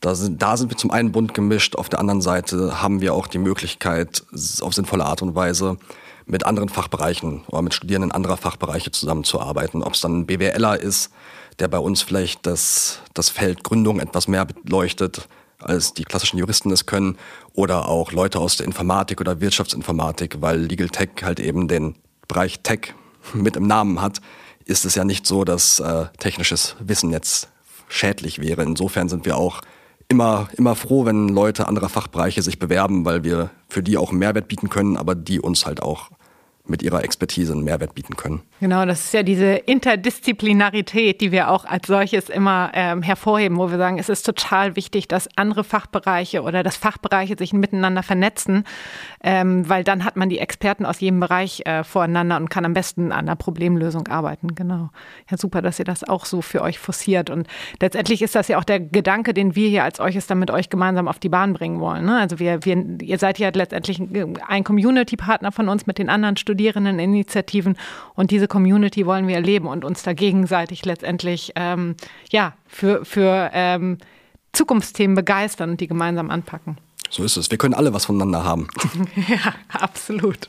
Da 0.00 0.14
sind, 0.14 0.42
da 0.42 0.56
sind 0.56 0.70
wir 0.70 0.76
zum 0.76 0.90
einen 0.90 1.12
bunt 1.12 1.34
gemischt. 1.34 1.76
Auf 1.76 1.88
der 1.88 2.00
anderen 2.00 2.20
Seite 2.20 2.82
haben 2.82 3.00
wir 3.00 3.14
auch 3.14 3.26
die 3.26 3.38
Möglichkeit, 3.38 4.24
auf 4.60 4.74
sinnvolle 4.74 5.04
Art 5.04 5.22
und 5.22 5.34
Weise 5.34 5.78
mit 6.26 6.44
anderen 6.44 6.68
Fachbereichen 6.68 7.44
oder 7.46 7.62
mit 7.62 7.72
Studierenden 7.72 8.12
anderer 8.12 8.36
Fachbereiche 8.36 8.90
zusammenzuarbeiten. 8.90 9.82
Ob 9.82 9.94
es 9.94 10.00
dann 10.00 10.20
ein 10.20 10.26
BWLer 10.26 10.80
ist, 10.80 11.10
der 11.58 11.68
bei 11.68 11.78
uns 11.78 12.02
vielleicht 12.02 12.46
das, 12.46 13.00
das 13.14 13.30
Feld 13.30 13.64
Gründung 13.64 14.00
etwas 14.00 14.28
mehr 14.28 14.44
beleuchtet, 14.44 15.28
als 15.58 15.94
die 15.94 16.04
klassischen 16.04 16.38
Juristen 16.38 16.70
es 16.70 16.86
können, 16.86 17.16
oder 17.52 17.88
auch 17.88 18.12
Leute 18.12 18.38
aus 18.38 18.56
der 18.56 18.66
Informatik 18.66 19.20
oder 19.20 19.40
Wirtschaftsinformatik, 19.40 20.40
weil 20.40 20.60
Legal 20.60 20.88
Tech 20.88 21.10
halt 21.22 21.40
eben 21.40 21.68
den 21.68 21.96
Bereich 22.28 22.60
Tech 22.60 22.94
mit 23.34 23.56
im 23.56 23.66
Namen 23.66 24.00
hat, 24.00 24.20
ist 24.64 24.84
es 24.84 24.94
ja 24.94 25.04
nicht 25.04 25.26
so, 25.26 25.44
dass 25.44 25.80
äh, 25.80 26.06
technisches 26.18 26.76
Wissen 26.80 27.10
jetzt 27.10 27.48
schädlich 27.88 28.40
wäre. 28.40 28.62
Insofern 28.62 29.08
sind 29.08 29.24
wir 29.24 29.36
auch 29.36 29.60
immer, 30.08 30.48
immer 30.56 30.74
froh, 30.74 31.04
wenn 31.04 31.28
Leute 31.28 31.68
anderer 31.68 31.88
Fachbereiche 31.88 32.42
sich 32.42 32.58
bewerben, 32.58 33.04
weil 33.04 33.24
wir 33.24 33.50
für 33.68 33.82
die 33.82 33.96
auch 33.96 34.10
einen 34.10 34.18
Mehrwert 34.18 34.48
bieten 34.48 34.68
können, 34.68 34.96
aber 34.96 35.14
die 35.14 35.40
uns 35.40 35.66
halt 35.66 35.82
auch 35.82 36.10
mit 36.68 36.82
ihrer 36.82 37.04
Expertise 37.04 37.52
einen 37.52 37.64
Mehrwert 37.64 37.94
bieten 37.94 38.16
können. 38.16 38.42
Genau, 38.60 38.84
das 38.84 39.06
ist 39.06 39.14
ja 39.14 39.22
diese 39.22 39.46
Interdisziplinarität, 39.46 41.20
die 41.20 41.32
wir 41.32 41.50
auch 41.50 41.64
als 41.64 41.86
solches 41.86 42.28
immer 42.28 42.70
ähm, 42.74 43.02
hervorheben, 43.02 43.56
wo 43.58 43.70
wir 43.70 43.78
sagen, 43.78 43.98
es 43.98 44.08
ist 44.08 44.24
total 44.24 44.76
wichtig, 44.76 45.08
dass 45.08 45.28
andere 45.36 45.62
Fachbereiche 45.62 46.42
oder 46.42 46.62
dass 46.62 46.76
Fachbereiche 46.76 47.36
sich 47.38 47.52
miteinander 47.52 48.02
vernetzen, 48.02 48.64
ähm, 49.22 49.68
weil 49.68 49.84
dann 49.84 50.04
hat 50.04 50.16
man 50.16 50.28
die 50.28 50.38
Experten 50.38 50.86
aus 50.86 51.00
jedem 51.00 51.20
Bereich 51.20 51.62
äh, 51.66 51.84
voreinander 51.84 52.36
und 52.36 52.50
kann 52.50 52.64
am 52.64 52.74
besten 52.74 53.12
an 53.12 53.26
der 53.26 53.36
Problemlösung 53.36 54.08
arbeiten. 54.08 54.54
Genau. 54.54 54.90
Ja, 55.30 55.36
super, 55.36 55.62
dass 55.62 55.78
ihr 55.78 55.84
das 55.84 56.02
auch 56.02 56.24
so 56.24 56.42
für 56.42 56.62
euch 56.62 56.78
forciert. 56.78 57.30
Und 57.30 57.46
letztendlich 57.80 58.22
ist 58.22 58.34
das 58.34 58.48
ja 58.48 58.58
auch 58.58 58.64
der 58.64 58.80
Gedanke, 58.80 59.34
den 59.34 59.54
wir 59.54 59.68
hier 59.68 59.84
als 59.84 59.98
solches 59.98 60.26
dann 60.26 60.38
mit 60.38 60.50
euch 60.50 60.70
gemeinsam 60.70 61.08
auf 61.08 61.18
die 61.18 61.28
Bahn 61.28 61.54
bringen 61.54 61.80
wollen. 61.80 62.06
Ne? 62.06 62.18
Also 62.18 62.38
wir, 62.38 62.64
wir, 62.64 63.00
ihr 63.00 63.18
seid 63.18 63.38
ja 63.38 63.50
letztendlich 63.52 64.02
ein 64.46 64.64
Community-Partner 64.64 65.52
von 65.52 65.68
uns 65.68 65.86
mit 65.86 65.98
den 65.98 66.08
anderen 66.08 66.36
Studierenden 66.36 66.55
Studierendeninitiativen. 66.56 67.76
Und 68.14 68.30
diese 68.30 68.48
Community 68.48 69.06
wollen 69.06 69.28
wir 69.28 69.36
erleben 69.36 69.66
und 69.66 69.84
uns 69.84 70.02
da 70.02 70.14
gegenseitig 70.14 70.84
letztendlich 70.84 71.52
ähm, 71.54 71.96
ja, 72.30 72.54
für, 72.66 73.04
für 73.04 73.50
ähm, 73.52 73.98
Zukunftsthemen 74.52 75.14
begeistern 75.14 75.70
und 75.70 75.80
die 75.80 75.86
gemeinsam 75.86 76.30
anpacken. 76.30 76.78
So 77.10 77.22
ist 77.22 77.36
es. 77.36 77.50
Wir 77.50 77.58
können 77.58 77.74
alle 77.74 77.92
was 77.92 78.06
voneinander 78.06 78.44
haben. 78.44 78.68
ja, 79.28 79.54
absolut. 79.68 80.48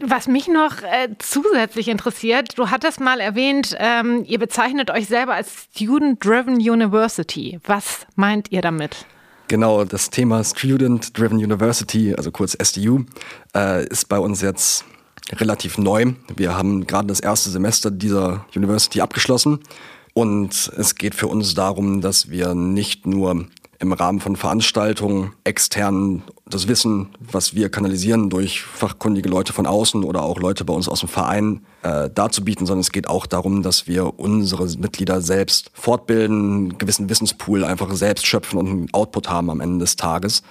Was 0.00 0.26
mich 0.26 0.48
noch 0.48 0.82
äh, 0.82 1.08
zusätzlich 1.18 1.88
interessiert, 1.88 2.58
du 2.58 2.70
hattest 2.70 3.00
mal 3.00 3.20
erwähnt, 3.20 3.76
ähm, 3.78 4.24
ihr 4.26 4.38
bezeichnet 4.38 4.90
euch 4.90 5.06
selber 5.06 5.34
als 5.34 5.68
Student-Driven 5.74 6.56
University. 6.56 7.60
Was 7.64 8.06
meint 8.16 8.50
ihr 8.50 8.60
damit? 8.60 9.06
Genau, 9.54 9.84
das 9.84 10.10
Thema 10.10 10.42
Student 10.42 11.16
Driven 11.16 11.38
University, 11.38 12.12
also 12.12 12.32
kurz 12.32 12.56
SDU, 12.60 13.04
äh, 13.54 13.86
ist 13.86 14.08
bei 14.08 14.18
uns 14.18 14.40
jetzt 14.40 14.84
relativ 15.30 15.78
neu. 15.78 16.14
Wir 16.34 16.56
haben 16.56 16.88
gerade 16.88 17.06
das 17.06 17.20
erste 17.20 17.50
Semester 17.50 17.92
dieser 17.92 18.46
University 18.56 19.00
abgeschlossen 19.00 19.60
und 20.12 20.72
es 20.76 20.96
geht 20.96 21.14
für 21.14 21.28
uns 21.28 21.54
darum, 21.54 22.00
dass 22.00 22.30
wir 22.30 22.56
nicht 22.56 23.06
nur 23.06 23.46
im 23.78 23.92
Rahmen 23.92 24.18
von 24.18 24.34
Veranstaltungen 24.34 25.34
extern 25.44 26.24
das 26.46 26.68
Wissen, 26.68 27.08
was 27.18 27.54
wir 27.54 27.70
kanalisieren 27.70 28.28
durch 28.28 28.62
fachkundige 28.62 29.28
Leute 29.28 29.52
von 29.52 29.66
außen 29.66 30.04
oder 30.04 30.22
auch 30.22 30.38
Leute 30.38 30.64
bei 30.64 30.74
uns 30.74 30.88
aus 30.88 31.00
dem 31.00 31.08
Verein 31.08 31.64
äh, 31.82 32.10
darzubieten, 32.10 32.66
sondern 32.66 32.80
es 32.80 32.92
geht 32.92 33.08
auch 33.08 33.26
darum, 33.26 33.62
dass 33.62 33.86
wir 33.86 34.18
unsere 34.18 34.66
Mitglieder 34.78 35.22
selbst 35.22 35.70
fortbilden, 35.72 36.54
einen 36.54 36.78
gewissen 36.78 37.08
Wissenspool 37.08 37.64
einfach 37.64 37.92
selbst 37.94 38.26
schöpfen 38.26 38.58
und 38.58 38.68
einen 38.68 38.92
Output 38.92 39.30
haben 39.30 39.48
am 39.48 39.60
Ende 39.60 39.78
des 39.78 39.96
Tages. 39.96 40.42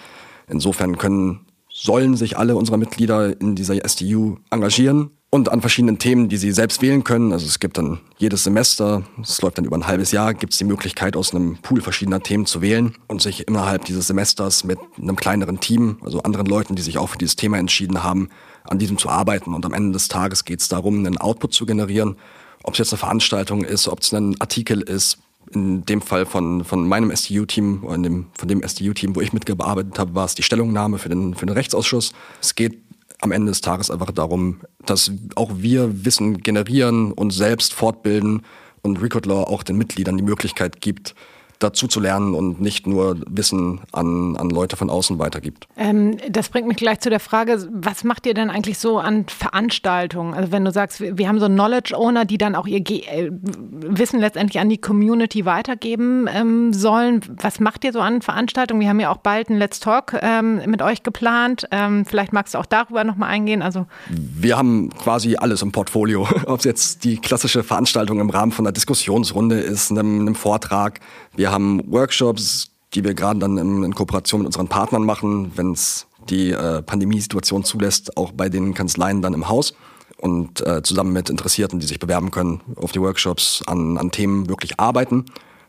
Insofern 0.47 0.97
können 0.97 1.45
sollen 1.69 2.15
sich 2.15 2.38
alle 2.38 2.55
unserer 2.55 2.77
Mitglieder 2.77 3.39
in 3.39 3.55
dieser 3.55 3.83
SDU 3.88 4.38
engagieren 4.50 5.12
und 5.33 5.49
an 5.49 5.61
verschiedenen 5.61 5.97
Themen, 5.97 6.29
die 6.29 6.37
sie 6.37 6.51
selbst 6.51 6.83
wählen 6.83 7.03
können. 7.03 7.33
Also 7.33 7.47
es 7.47 7.59
gibt 7.59 7.79
dann 7.79 7.99
jedes 8.19 8.43
Semester, 8.43 9.01
es 9.19 9.41
läuft 9.41 9.57
dann 9.57 9.65
über 9.65 9.75
ein 9.75 9.87
halbes 9.87 10.11
Jahr, 10.11 10.35
gibt 10.35 10.53
es 10.53 10.59
die 10.59 10.63
Möglichkeit, 10.63 11.17
aus 11.17 11.33
einem 11.33 11.57
Pool 11.57 11.81
verschiedener 11.81 12.21
Themen 12.21 12.45
zu 12.45 12.61
wählen 12.61 12.93
und 13.07 13.19
sich 13.19 13.47
innerhalb 13.47 13.83
dieses 13.85 14.05
Semesters 14.05 14.63
mit 14.63 14.77
einem 14.95 15.15
kleineren 15.15 15.59
Team, 15.59 15.97
also 16.03 16.21
anderen 16.21 16.45
Leuten, 16.45 16.75
die 16.75 16.83
sich 16.83 16.99
auch 16.99 17.09
für 17.09 17.17
dieses 17.17 17.35
Thema 17.35 17.57
entschieden 17.57 18.03
haben, 18.03 18.29
an 18.63 18.77
diesem 18.77 18.99
zu 18.99 19.09
arbeiten. 19.09 19.55
Und 19.55 19.65
am 19.65 19.73
Ende 19.73 19.93
des 19.93 20.07
Tages 20.07 20.45
geht 20.45 20.61
es 20.61 20.67
darum, 20.67 20.99
einen 20.99 21.17
Output 21.17 21.51
zu 21.51 21.65
generieren. 21.65 22.15
Ob 22.61 22.73
es 22.73 22.77
jetzt 22.77 22.93
eine 22.93 22.99
Veranstaltung 22.99 23.63
ist, 23.63 23.87
ob 23.87 24.01
es 24.01 24.13
ein 24.13 24.39
Artikel 24.39 24.81
ist, 24.81 25.17
in 25.51 25.83
dem 25.83 26.03
Fall 26.03 26.27
von, 26.27 26.63
von 26.63 26.87
meinem 26.87 27.09
STU-Team, 27.09 27.83
oder 27.83 27.95
in 27.95 28.03
dem, 28.03 28.25
von 28.37 28.47
dem 28.47 28.61
STU-Team, 28.61 29.15
wo 29.15 29.21
ich 29.21 29.33
mitgearbeitet 29.33 29.97
habe, 29.97 30.13
war 30.13 30.25
es 30.25 30.35
die 30.35 30.43
Stellungnahme 30.43 30.99
für 30.99 31.09
den, 31.09 31.33
für 31.33 31.47
den 31.47 31.55
Rechtsausschuss. 31.55 32.13
Es 32.39 32.53
geht 32.53 32.83
am 33.24 33.32
Ende 33.32 33.51
des 33.51 33.62
Tages 33.62 33.89
einfach 33.89 34.12
darum, 34.12 34.62
dass 34.86 35.12
auch 35.36 35.51
wir 35.56 36.06
Wissen 36.06 36.39
generieren 36.39 37.12
und 37.12 37.32
selbst 37.32 37.74
fortbilden 37.74 38.44
und 38.82 39.01
Record 39.01 39.25
Law 39.25 39.44
auch 39.44 39.63
den 39.63 39.77
Mitgliedern 39.77 40.18
die 40.18 40.24
Möglichkeit 40.24 40.82
gibt, 40.82 41.15
dazu 41.63 41.88
zu 41.88 42.00
lernen 42.00 42.34
und 42.34 42.62
nicht 42.62 42.88
nur 42.88 43.17
Wissen 43.27 43.82
an, 43.91 44.36
an 44.38 44.50
Leute 44.50 44.75
von 44.75 44.89
außen 44.89 45.20
weitergibt. 45.20 45.67
Ähm, 45.77 46.17
das 46.29 46.50
bringt 46.50 46.67
mich 46.67 46.77
gleich 46.77 47.00
zu 47.00 47.10
der 47.10 47.20
Frage, 47.20 47.67
was 47.72 48.03
macht 48.03 48.25
ihr 48.25 48.34
denn 48.34 48.50
eigentlich 48.50 48.77
so 48.77 49.00
an 49.00 49.25
Veranstaltungen? 49.27 50.34
Also 50.34 50.51
wenn 50.51 50.65
du 50.65 50.72
sagst, 50.72 51.01
wir 51.01 51.27
haben 51.27 51.39
so 51.39 51.48
Knowledge 51.48 51.98
Owner, 51.98 52.25
die 52.25 52.38
dann 52.38 52.55
auch 52.55 52.67
ihr 52.67 52.82
Ge 52.82 53.01
äh, 53.05 53.32
Wissen 53.32 54.20
letztendlich 54.20 54.60
an 54.60 54.70
die 54.70 54.77
Community 54.77 55.46
weitergeben 55.46 56.27
ähm, 56.34 56.74
sollen. 56.74 57.22
Was 57.41 57.60
macht 57.60 57.84
ihr 57.84 57.93
so 57.93 58.00
an 58.00 58.22
Veranstaltungen? 58.22 58.82
Wir 58.82 58.89
haben 58.89 59.00
ja 59.00 59.12
auch 59.12 59.17
bald 59.17 59.50
ein 59.50 59.58
Let's 59.58 59.79
Talk 59.79 60.15
ähm, 60.22 60.62
mit 60.65 60.82
euch 60.82 61.03
geplant. 61.03 61.67
Ähm, 61.72 62.05
vielleicht 62.05 62.34
magst 62.34 62.53
du 62.53 62.58
auch 62.60 62.65
darüber 62.65 63.03
nochmal 63.03 63.29
eingehen. 63.29 63.62
Also 63.62 63.86
wir 64.10 64.58
haben 64.58 64.89
quasi 64.89 65.36
alles 65.36 65.62
im 65.62 65.72
Portfolio. 65.72 66.27
Ob 66.46 66.60
es 66.60 66.65
jetzt 66.65 67.03
die 67.03 67.17
klassische 67.17 67.63
Veranstaltung 67.63 68.20
im 68.20 68.29
Rahmen 68.29 68.51
von 68.51 68.65
einer 68.65 68.74
Diskussionsrunde 68.74 69.60
ist, 69.60 69.91
einem, 69.91 70.22
einem 70.22 70.36
Vortrag. 70.36 71.00
Wir 71.35 71.51
haben 71.51 71.81
Workshops, 71.91 72.69
die 72.93 73.03
wir 73.03 73.13
gerade 73.13 73.39
dann 73.39 73.57
in, 73.57 73.95
Kooperation 73.95 74.41
mit 74.41 74.47
unseren 74.47 74.67
Partnern 74.67 75.03
machen, 75.03 75.51
wenn 75.55 75.71
es 75.71 76.07
die 76.29 76.51
äh, 76.51 76.81
Pandemiesituation 76.81 77.63
zulässt, 77.63 78.17
auch 78.17 78.31
bei 78.31 78.49
den 78.49 78.73
Kanzleien 78.73 79.21
dann 79.21 79.33
im 79.33 79.49
Haus 79.49 79.73
und 80.17 80.65
äh, 80.65 80.83
zusammen 80.83 81.11
mit 81.11 81.29
Interessierten, 81.29 81.79
die 81.79 81.87
sich 81.87 81.99
bewerben 81.99 82.31
können, 82.31 82.61
auf 82.75 82.91
die 82.91 83.01
Workshops 83.01 83.63
an, 83.65 83.97
an 83.97 84.11
Themen 84.11 84.47
wirklich 84.47 84.79
arbeiten 84.79 85.25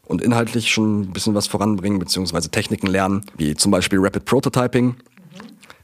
und 0.07 0.21
inhaltlich 0.21 0.71
schon 0.71 1.01
ein 1.01 1.13
bisschen 1.13 1.35
was 1.35 1.47
voranbringen, 1.47 1.99
beziehungsweise 1.99 2.51
Techniken 2.51 2.87
lernen, 2.87 3.23
wie 3.37 3.55
zum 3.55 3.73
Beispiel 3.73 3.99
Rapid 4.01 4.27
Prototyping, 4.27 4.87
mhm. 4.87 4.95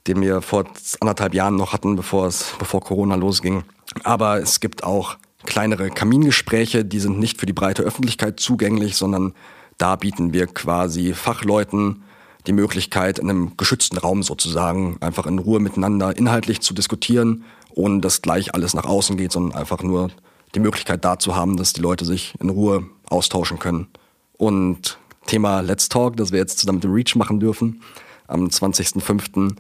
den 0.06 0.20
wir 0.20 0.42
vor 0.42 0.66
anderthalb 1.00 1.34
Jahren 1.34 1.56
noch 1.56 1.72
hatten, 1.72 1.96
bevor 1.96 2.26
es, 2.26 2.54
bevor 2.58 2.80
Corona 2.82 3.14
losging. 3.14 3.64
Aber 4.04 4.40
es 4.40 4.60
gibt 4.60 4.84
auch 4.84 5.16
kleinere 5.46 5.88
Kamingespräche, 5.88 6.84
die 6.84 7.00
sind 7.00 7.18
nicht 7.18 7.40
für 7.40 7.46
die 7.46 7.54
breite 7.54 7.82
Öffentlichkeit 7.82 8.38
zugänglich, 8.38 8.96
sondern 8.96 9.32
da 9.80 9.96
bieten 9.96 10.32
wir 10.32 10.46
quasi 10.46 11.14
Fachleuten 11.14 12.02
die 12.46 12.52
Möglichkeit, 12.52 13.18
in 13.18 13.30
einem 13.30 13.56
geschützten 13.56 13.99
Raum 13.99 14.22
sozusagen 14.22 14.96
einfach 15.00 15.26
in 15.26 15.38
Ruhe 15.38 15.60
miteinander 15.60 16.16
inhaltlich 16.16 16.60
zu 16.60 16.75
diskutieren, 16.75 17.44
ohne 17.75 18.00
dass 18.00 18.22
gleich 18.22 18.54
alles 18.54 18.75
nach 18.75 18.84
außen 18.84 19.16
geht, 19.16 19.32
sondern 19.32 19.58
einfach 19.58 19.82
nur 19.82 20.10
die 20.54 20.60
Möglichkeit 20.60 21.04
da 21.04 21.18
zu 21.18 21.37
haben, 21.37 21.56
dass 21.56 21.72
die 21.72 21.80
Leute 21.80 22.04
sich 22.04 22.34
in 22.40 22.50
Ruhe 22.50 22.84
austauschen 23.08 23.58
können. 23.58 23.88
Und 24.37 24.99
Thema 25.26 25.60
Let's 25.60 25.88
Talk, 25.88 26.16
das 26.16 26.32
wir 26.32 26.38
jetzt 26.38 26.58
zusammen 26.58 26.76
mit 26.76 26.84
dem 26.84 26.92
Reach 26.92 27.14
machen 27.14 27.40
dürfen, 27.40 27.82
am 28.26 28.46
20.05. 28.46 29.56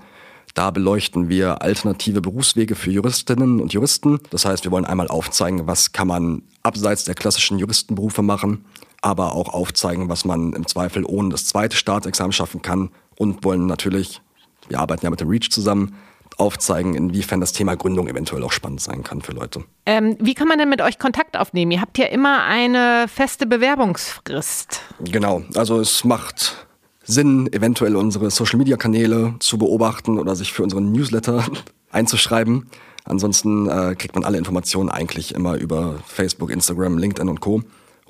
Da 0.54 0.70
beleuchten 0.70 1.28
wir 1.28 1.62
alternative 1.62 2.20
Berufswege 2.20 2.74
für 2.74 2.90
Juristinnen 2.90 3.60
und 3.60 3.72
Juristen. 3.72 4.18
Das 4.30 4.44
heißt, 4.44 4.64
wir 4.64 4.70
wollen 4.70 4.84
einmal 4.84 5.08
aufzeigen, 5.08 5.66
was 5.66 5.92
kann 5.92 6.08
man 6.08 6.42
abseits 6.62 7.04
der 7.04 7.14
klassischen 7.14 7.58
Juristenberufe 7.58 8.22
machen 8.22 8.64
aber 9.02 9.34
auch 9.34 9.48
aufzeigen, 9.52 10.08
was 10.08 10.24
man 10.24 10.52
im 10.52 10.66
Zweifel 10.66 11.04
ohne 11.04 11.30
das 11.30 11.46
zweite 11.46 11.76
Staatsexamen 11.76 12.32
schaffen 12.32 12.62
kann 12.62 12.90
und 13.16 13.44
wollen 13.44 13.66
natürlich, 13.66 14.20
wir 14.68 14.78
arbeiten 14.78 15.04
ja 15.04 15.10
mit 15.10 15.20
dem 15.20 15.28
REACH 15.28 15.50
zusammen, 15.50 15.96
aufzeigen, 16.36 16.94
inwiefern 16.94 17.40
das 17.40 17.52
Thema 17.52 17.76
Gründung 17.76 18.08
eventuell 18.08 18.42
auch 18.44 18.52
spannend 18.52 18.80
sein 18.80 19.02
kann 19.02 19.20
für 19.20 19.32
Leute. 19.32 19.64
Ähm, 19.84 20.16
wie 20.20 20.34
kann 20.34 20.48
man 20.48 20.58
denn 20.58 20.70
mit 20.70 20.80
euch 20.80 20.98
Kontakt 20.98 21.36
aufnehmen? 21.36 21.70
Ihr 21.70 21.82
habt 21.82 21.98
ja 21.98 22.06
immer 22.06 22.44
eine 22.44 23.06
feste 23.08 23.46
Bewerbungsfrist. 23.46 24.80
Genau, 25.00 25.42
also 25.54 25.80
es 25.80 26.04
macht 26.04 26.66
Sinn, 27.04 27.52
eventuell 27.52 27.96
unsere 27.96 28.30
Social-Media-Kanäle 28.30 29.34
zu 29.40 29.58
beobachten 29.58 30.18
oder 30.18 30.36
sich 30.36 30.52
für 30.52 30.62
unseren 30.62 30.92
Newsletter 30.92 31.44
einzuschreiben. 31.90 32.66
Ansonsten 33.04 33.68
äh, 33.68 33.94
kriegt 33.96 34.14
man 34.14 34.24
alle 34.24 34.38
Informationen 34.38 34.88
eigentlich 34.90 35.34
immer 35.34 35.56
über 35.56 35.96
Facebook, 36.06 36.50
Instagram, 36.50 36.98
LinkedIn 36.98 37.28
und 37.28 37.40
Co. 37.40 37.62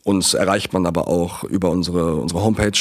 Uns 0.05 0.35
erreicht 0.35 0.73
man 0.73 0.87
aber 0.87 1.09
auch 1.09 1.45
über 1.45 1.71
unsere, 1.71 2.17
unsere 2.17 2.43
Homepage 2.43 2.79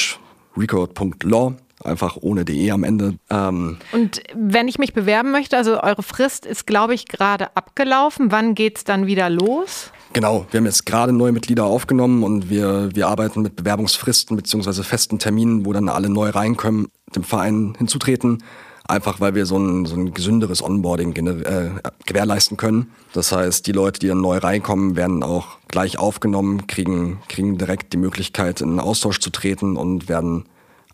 record.law, 0.57 1.53
einfach 1.83 2.17
ohne 2.19 2.45
DE 2.45 2.71
am 2.71 2.83
Ende. 2.83 3.15
Ähm 3.29 3.77
Und 3.91 4.21
wenn 4.33 4.67
ich 4.67 4.79
mich 4.79 4.93
bewerben 4.93 5.31
möchte, 5.31 5.57
also 5.57 5.81
eure 5.81 6.03
Frist 6.03 6.45
ist, 6.45 6.65
glaube 6.65 6.93
ich, 6.93 7.07
gerade 7.07 7.55
abgelaufen. 7.55 8.31
Wann 8.31 8.55
geht 8.55 8.77
es 8.77 8.83
dann 8.83 9.05
wieder 9.05 9.29
los? 9.29 9.91
Genau, 10.13 10.45
wir 10.49 10.57
haben 10.57 10.65
jetzt 10.65 10.85
gerade 10.85 11.13
neue 11.13 11.31
Mitglieder 11.31 11.65
aufgenommen 11.65 12.23
und 12.23 12.49
wir, 12.49 12.89
wir 12.95 13.07
arbeiten 13.07 13.41
mit 13.41 13.55
Bewerbungsfristen 13.55 14.35
bzw. 14.35 14.83
festen 14.83 15.19
Terminen, 15.19 15.65
wo 15.65 15.73
dann 15.73 15.87
alle 15.87 16.09
neu 16.09 16.29
reinkommen, 16.29 16.87
dem 17.15 17.23
Verein 17.23 17.75
hinzutreten 17.77 18.43
einfach 18.89 19.21
weil 19.21 19.35
wir 19.35 19.45
so 19.45 19.57
ein, 19.57 19.85
so 19.85 19.95
ein 19.95 20.13
gesünderes 20.13 20.63
Onboarding 20.63 21.15
äh, 21.15 21.69
gewährleisten 22.05 22.57
können. 22.57 22.91
Das 23.13 23.31
heißt, 23.31 23.65
die 23.67 23.71
Leute, 23.71 23.99
die 23.99 24.07
dann 24.07 24.21
neu 24.21 24.37
reinkommen, 24.37 24.95
werden 24.95 25.23
auch 25.23 25.57
gleich 25.67 25.97
aufgenommen, 25.97 26.67
kriegen, 26.67 27.19
kriegen 27.29 27.57
direkt 27.57 27.93
die 27.93 27.97
Möglichkeit, 27.97 28.61
in 28.61 28.69
einen 28.69 28.79
Austausch 28.79 29.19
zu 29.19 29.29
treten 29.29 29.77
und 29.77 30.09
werden 30.09 30.45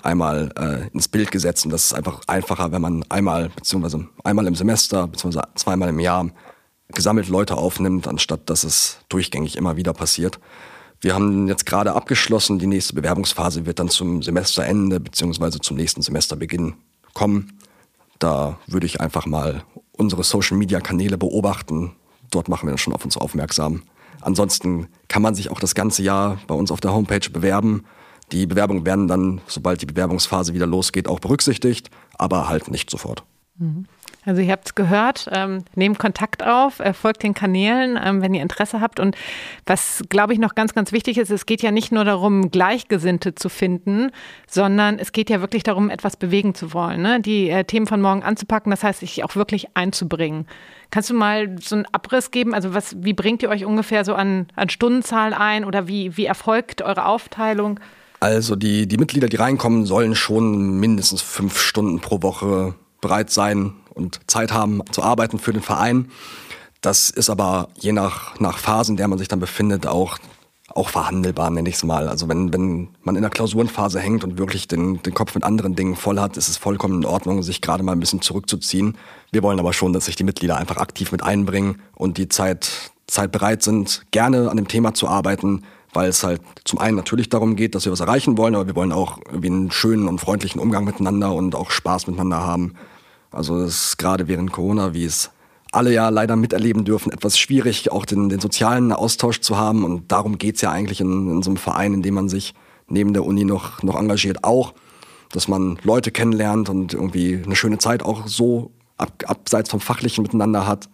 einmal 0.04 0.52
äh, 0.58 0.94
ins 0.94 1.08
Bild 1.08 1.32
gesetzt. 1.32 1.66
Und 1.66 1.72
das 1.72 1.86
ist 1.86 1.94
einfach 1.94 2.22
einfacher, 2.28 2.72
wenn 2.72 2.82
man 2.82 3.06
einmal, 3.10 3.50
beziehungsweise 3.50 4.08
einmal 4.24 4.46
im 4.46 4.56
Semester, 4.56 5.08
beziehungsweise 5.08 5.48
zweimal 5.56 5.90
im 5.90 6.00
Jahr 6.00 6.30
gesammelt 6.96 7.28
Leute 7.28 7.58
aufnimmt, 7.58 8.08
anstatt 8.08 8.50
dass 8.50 8.64
es 8.64 9.00
durchgängig 9.10 9.58
immer 9.58 9.78
wieder 9.78 9.94
passiert. 9.94 10.40
Wir 11.02 11.14
haben 11.14 11.48
jetzt 11.48 11.66
gerade 11.66 11.94
abgeschlossen. 11.94 12.58
Die 12.58 12.68
nächste 12.68 12.96
Bewerbungsphase 12.96 13.66
wird 13.66 13.80
dann 13.80 13.90
zum 13.90 14.24
Semesterende 14.24 15.00
beziehungsweise 15.00 15.60
zum 15.60 15.78
nächsten 15.78 16.02
Semesterbeginn 16.02 16.74
kommen. 17.14 17.60
Da 18.18 18.58
würde 18.66 18.86
ich 18.86 19.02
einfach 19.02 19.26
mal 19.26 19.64
unsere 19.92 20.24
Social-Media-Kanäle 20.24 21.18
beobachten. 21.18 21.92
Dort 22.32 22.50
machen 22.50 22.68
wir 22.68 22.72
dann 22.72 22.78
schon 22.78 22.94
auf 22.94 23.06
uns 23.06 23.18
aufmerksam. 23.18 23.84
Ansonsten 24.22 24.88
kann 25.08 25.22
man 25.22 25.36
sich 25.36 25.52
auch 25.52 25.60
das 25.60 25.76
ganze 25.76 26.02
Jahr 26.02 26.40
bei 26.48 26.56
uns 26.56 26.72
auf 26.72 26.82
der 26.82 26.94
Homepage 26.94 27.30
bewerben. 27.30 27.84
Die 28.32 28.48
Bewerbungen 28.48 28.86
werden 28.86 29.08
dann, 29.08 29.42
sobald 29.48 29.82
die 29.82 29.86
Bewerbungsphase 29.86 30.54
wieder 30.54 30.66
losgeht, 30.66 31.08
auch 31.08 31.20
berücksichtigt, 31.20 31.92
aber 32.18 32.50
halt 32.50 32.72
nicht 32.72 32.90
sofort. 32.90 33.24
Mhm. 33.58 33.86
Also 34.26 34.42
ihr 34.42 34.52
habt 34.52 34.66
es 34.66 34.76
gehört, 34.76 35.30
ähm, 35.32 35.64
nehmt 35.76 36.00
Kontakt 36.00 36.44
auf, 36.44 36.80
äh, 36.80 36.94
folgt 36.94 37.22
den 37.22 37.36
Kanälen, 37.36 38.00
ähm, 38.04 38.22
wenn 38.22 38.34
ihr 38.34 38.42
Interesse 38.42 38.82
habt. 38.82 39.00
Und 39.00 39.16
was, 39.68 40.04
glaube 40.10 40.34
ich, 40.34 40.40
noch 40.40 40.56
ganz, 40.56 40.74
ganz 40.74 40.92
wichtig 40.92 41.20
ist, 41.20 41.30
es 41.30 41.46
geht 41.46 41.62
ja 41.62 41.72
nicht 41.72 41.92
nur 41.92 42.04
darum, 42.04 42.50
Gleichgesinnte 42.50 43.36
zu 43.36 43.50
finden, 43.50 44.12
sondern 44.48 44.98
es 44.98 45.12
geht 45.12 45.30
ja 45.30 45.42
wirklich 45.42 45.62
darum, 45.62 45.92
etwas 45.92 46.18
bewegen 46.18 46.56
zu 46.56 46.74
wollen, 46.74 47.02
ne? 47.02 47.22
die 47.22 47.50
äh, 47.50 47.64
Themen 47.66 47.86
von 47.86 48.02
morgen 48.02 48.24
anzupacken, 48.24 48.72
das 48.72 48.84
heißt, 48.84 49.02
sich 49.02 49.24
auch 49.24 49.36
wirklich 49.36 49.68
einzubringen. 49.76 50.48
Kannst 50.90 51.12
du 51.12 51.14
mal 51.14 51.56
so 51.62 51.76
einen 51.76 51.86
Abriss 51.92 52.32
geben? 52.32 52.54
Also 52.56 52.74
was, 52.74 52.96
wie 53.00 53.14
bringt 53.14 53.44
ihr 53.44 53.50
euch 53.50 53.66
ungefähr 53.66 54.06
so 54.06 54.16
an, 54.16 54.48
an 54.56 54.70
Stundenzahl 54.70 55.34
ein 55.34 55.66
oder 55.66 55.88
wie, 55.88 56.18
wie 56.18 56.26
erfolgt 56.26 56.82
eure 56.82 57.06
Aufteilung? 57.06 57.80
Also 58.20 58.56
die, 58.56 58.88
die 58.88 58.98
Mitglieder, 58.98 59.28
die 59.28 59.36
reinkommen, 59.36 59.86
sollen 59.86 60.16
schon 60.16 60.80
mindestens 60.80 61.22
fünf 61.22 61.60
Stunden 61.60 62.00
pro 62.00 62.24
Woche 62.24 62.76
bereit 63.06 63.30
sein 63.30 63.74
und 63.94 64.20
Zeit 64.26 64.52
haben 64.52 64.82
zu 64.92 65.04
arbeiten 65.04 65.38
für 65.38 65.54
den 65.54 65.62
Verein. 65.62 66.10
Das 66.82 67.12
ist 67.12 67.30
aber 67.30 67.70
je 67.80 67.92
nach, 67.92 68.40
nach 68.40 68.58
Phase, 68.58 68.92
in 68.92 68.98
der 68.98 69.08
man 69.08 69.20
sich 69.20 69.28
dann 69.28 69.40
befindet, 69.40 69.86
auch, 69.86 70.18
auch 70.74 70.90
verhandelbar, 70.90 71.52
nenne 71.52 71.70
ich 71.70 71.76
es 71.76 71.84
mal. 71.84 72.10
Also 72.10 72.28
wenn, 72.28 72.52
wenn 72.52 72.90
man 73.04 73.16
in 73.16 73.22
der 73.22 73.30
Klausurenphase 73.30 74.00
hängt 74.00 74.24
und 74.24 74.40
wirklich 74.40 74.68
den, 74.68 75.04
den 75.04 75.14
Kopf 75.14 75.36
mit 75.36 75.44
anderen 75.44 75.76
Dingen 75.76 75.96
voll 75.96 76.20
hat, 76.20 76.36
ist 76.36 76.50
es 76.50 76.58
vollkommen 76.58 77.04
in 77.04 77.06
Ordnung, 77.06 77.44
sich 77.44 77.62
gerade 77.62 77.84
mal 77.84 77.92
ein 77.92 78.00
bisschen 78.00 78.22
zurückzuziehen. 78.22 78.98
Wir 79.32 79.44
wollen 79.44 79.60
aber 79.60 79.74
schon, 79.74 79.94
dass 79.94 80.06
sich 80.06 80.16
die 80.16 80.24
Mitglieder 80.24 80.58
einfach 80.58 80.78
aktiv 80.78 81.12
mit 81.12 81.22
einbringen 81.22 81.80
und 81.94 82.18
die 82.18 82.28
Zeit, 82.28 82.92
Zeit 83.06 83.32
bereit 83.32 83.62
sind, 83.62 84.04
gerne 84.10 84.50
an 84.50 84.58
dem 84.58 84.68
Thema 84.68 84.96
zu 84.96 85.08
arbeiten, 85.08 85.64
weil 85.94 86.10
es 86.10 86.24
halt 86.24 86.42
zum 86.66 86.80
einen 86.80 86.98
natürlich 86.98 87.30
darum 87.30 87.56
geht, 87.56 87.76
dass 87.76 87.86
wir 87.86 87.92
was 87.92 88.00
erreichen 88.00 88.36
wollen, 88.38 88.56
aber 88.56 88.66
wir 88.66 88.76
wollen 88.76 88.92
auch 88.92 89.20
einen 89.32 89.70
schönen 89.70 90.08
und 90.08 90.20
freundlichen 90.20 90.60
Umgang 90.60 90.86
miteinander 90.86 91.34
und 91.34 91.54
auch 91.54 91.70
Spaß 91.70 92.08
miteinander 92.08 92.42
haben. 92.42 92.74
Also 93.36 93.58
es 93.58 93.88
ist 93.88 93.98
gerade 93.98 94.28
während 94.28 94.52
Corona, 94.52 94.94
wie 94.94 95.06
es 95.06 95.32
alle 95.72 95.94
ja 95.94 96.08
leider 96.08 96.38
miterleben 96.38 96.86
dürfen, 96.86 97.12
etwas 97.12 97.38
schwierig, 97.38 97.92
auch 97.92 98.06
den, 98.06 98.30
den 98.30 98.40
sozialen 98.40 98.94
Austausch 98.94 99.42
zu 99.42 99.58
haben. 99.58 99.84
Und 99.84 100.12
darum 100.12 100.38
geht's 100.38 100.62
ja 100.62 100.72
eigentlich 100.72 101.02
in, 101.02 101.30
in 101.30 101.44
so 101.44 101.50
einem 101.50 101.58
Verein, 101.58 101.94
in 101.94 102.02
dem 102.02 102.14
man 102.14 102.30
sich 102.30 102.54
neben 102.88 103.14
der 103.14 103.26
Uni 103.26 103.44
noch, 103.44 103.84
noch 103.84 104.00
engagiert, 104.00 104.44
auch, 104.44 104.74
dass 105.32 105.50
man 105.50 105.78
Leute 105.84 106.12
kennenlernt 106.12 106.70
und 106.70 106.94
irgendwie 106.94 107.42
eine 107.44 107.58
schöne 107.58 107.78
Zeit 107.78 108.04
auch 108.04 108.26
so 108.26 108.72
ab, 108.98 109.12
abseits 109.28 109.70
vom 109.70 109.82
Fachlichen 109.82 110.22
miteinander 110.22 110.66
hat. 110.66 110.88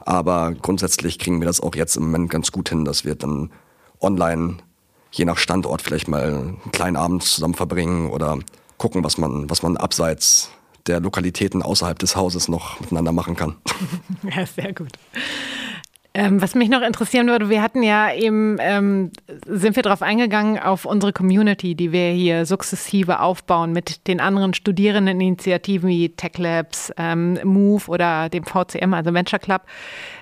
Aber 0.00 0.52
grundsätzlich 0.52 1.20
kriegen 1.20 1.40
wir 1.40 1.46
das 1.46 1.60
auch 1.60 1.76
jetzt 1.76 1.96
im 1.96 2.04
Moment 2.04 2.28
ganz 2.30 2.50
gut 2.50 2.70
hin, 2.70 2.84
dass 2.84 3.04
wir 3.04 3.14
dann 3.14 3.50
online, 4.00 4.56
je 5.12 5.24
nach 5.24 5.38
Standort, 5.38 5.80
vielleicht 5.80 6.08
mal 6.08 6.24
einen 6.24 6.72
kleinen 6.72 6.96
Abend 6.96 7.22
zusammen 7.22 7.54
verbringen 7.54 8.10
oder 8.10 8.40
gucken, 8.78 9.04
was 9.04 9.16
man, 9.16 9.48
was 9.48 9.62
man 9.62 9.76
abseits 9.76 10.50
der 10.86 11.00
Lokalitäten 11.00 11.62
außerhalb 11.62 11.98
des 11.98 12.16
Hauses 12.16 12.48
noch 12.48 12.80
miteinander 12.80 13.12
machen 13.12 13.36
kann. 13.36 13.56
Ja, 14.34 14.46
sehr 14.46 14.72
gut. 14.72 14.92
Ähm, 16.14 16.42
was 16.42 16.54
mich 16.54 16.68
noch 16.68 16.82
interessieren 16.82 17.26
würde, 17.28 17.48
wir 17.48 17.62
hatten 17.62 17.82
ja 17.82 18.12
eben, 18.12 18.58
ähm, 18.60 19.12
sind 19.46 19.76
wir 19.76 19.82
darauf 19.82 20.02
eingegangen, 20.02 20.58
auf 20.58 20.84
unsere 20.84 21.12
Community, 21.12 21.74
die 21.74 21.90
wir 21.90 22.10
hier 22.10 22.44
sukzessive 22.44 23.20
aufbauen 23.20 23.72
mit 23.72 24.06
den 24.08 24.20
anderen 24.20 24.52
Studierendeninitiativen 24.52 25.88
wie 25.88 26.10
Tech 26.10 26.36
Labs, 26.36 26.92
ähm, 26.98 27.38
Move 27.44 27.84
oder 27.86 28.28
dem 28.28 28.44
VCM, 28.44 28.92
also 28.92 29.14
Venture 29.14 29.38
Club. 29.38 29.62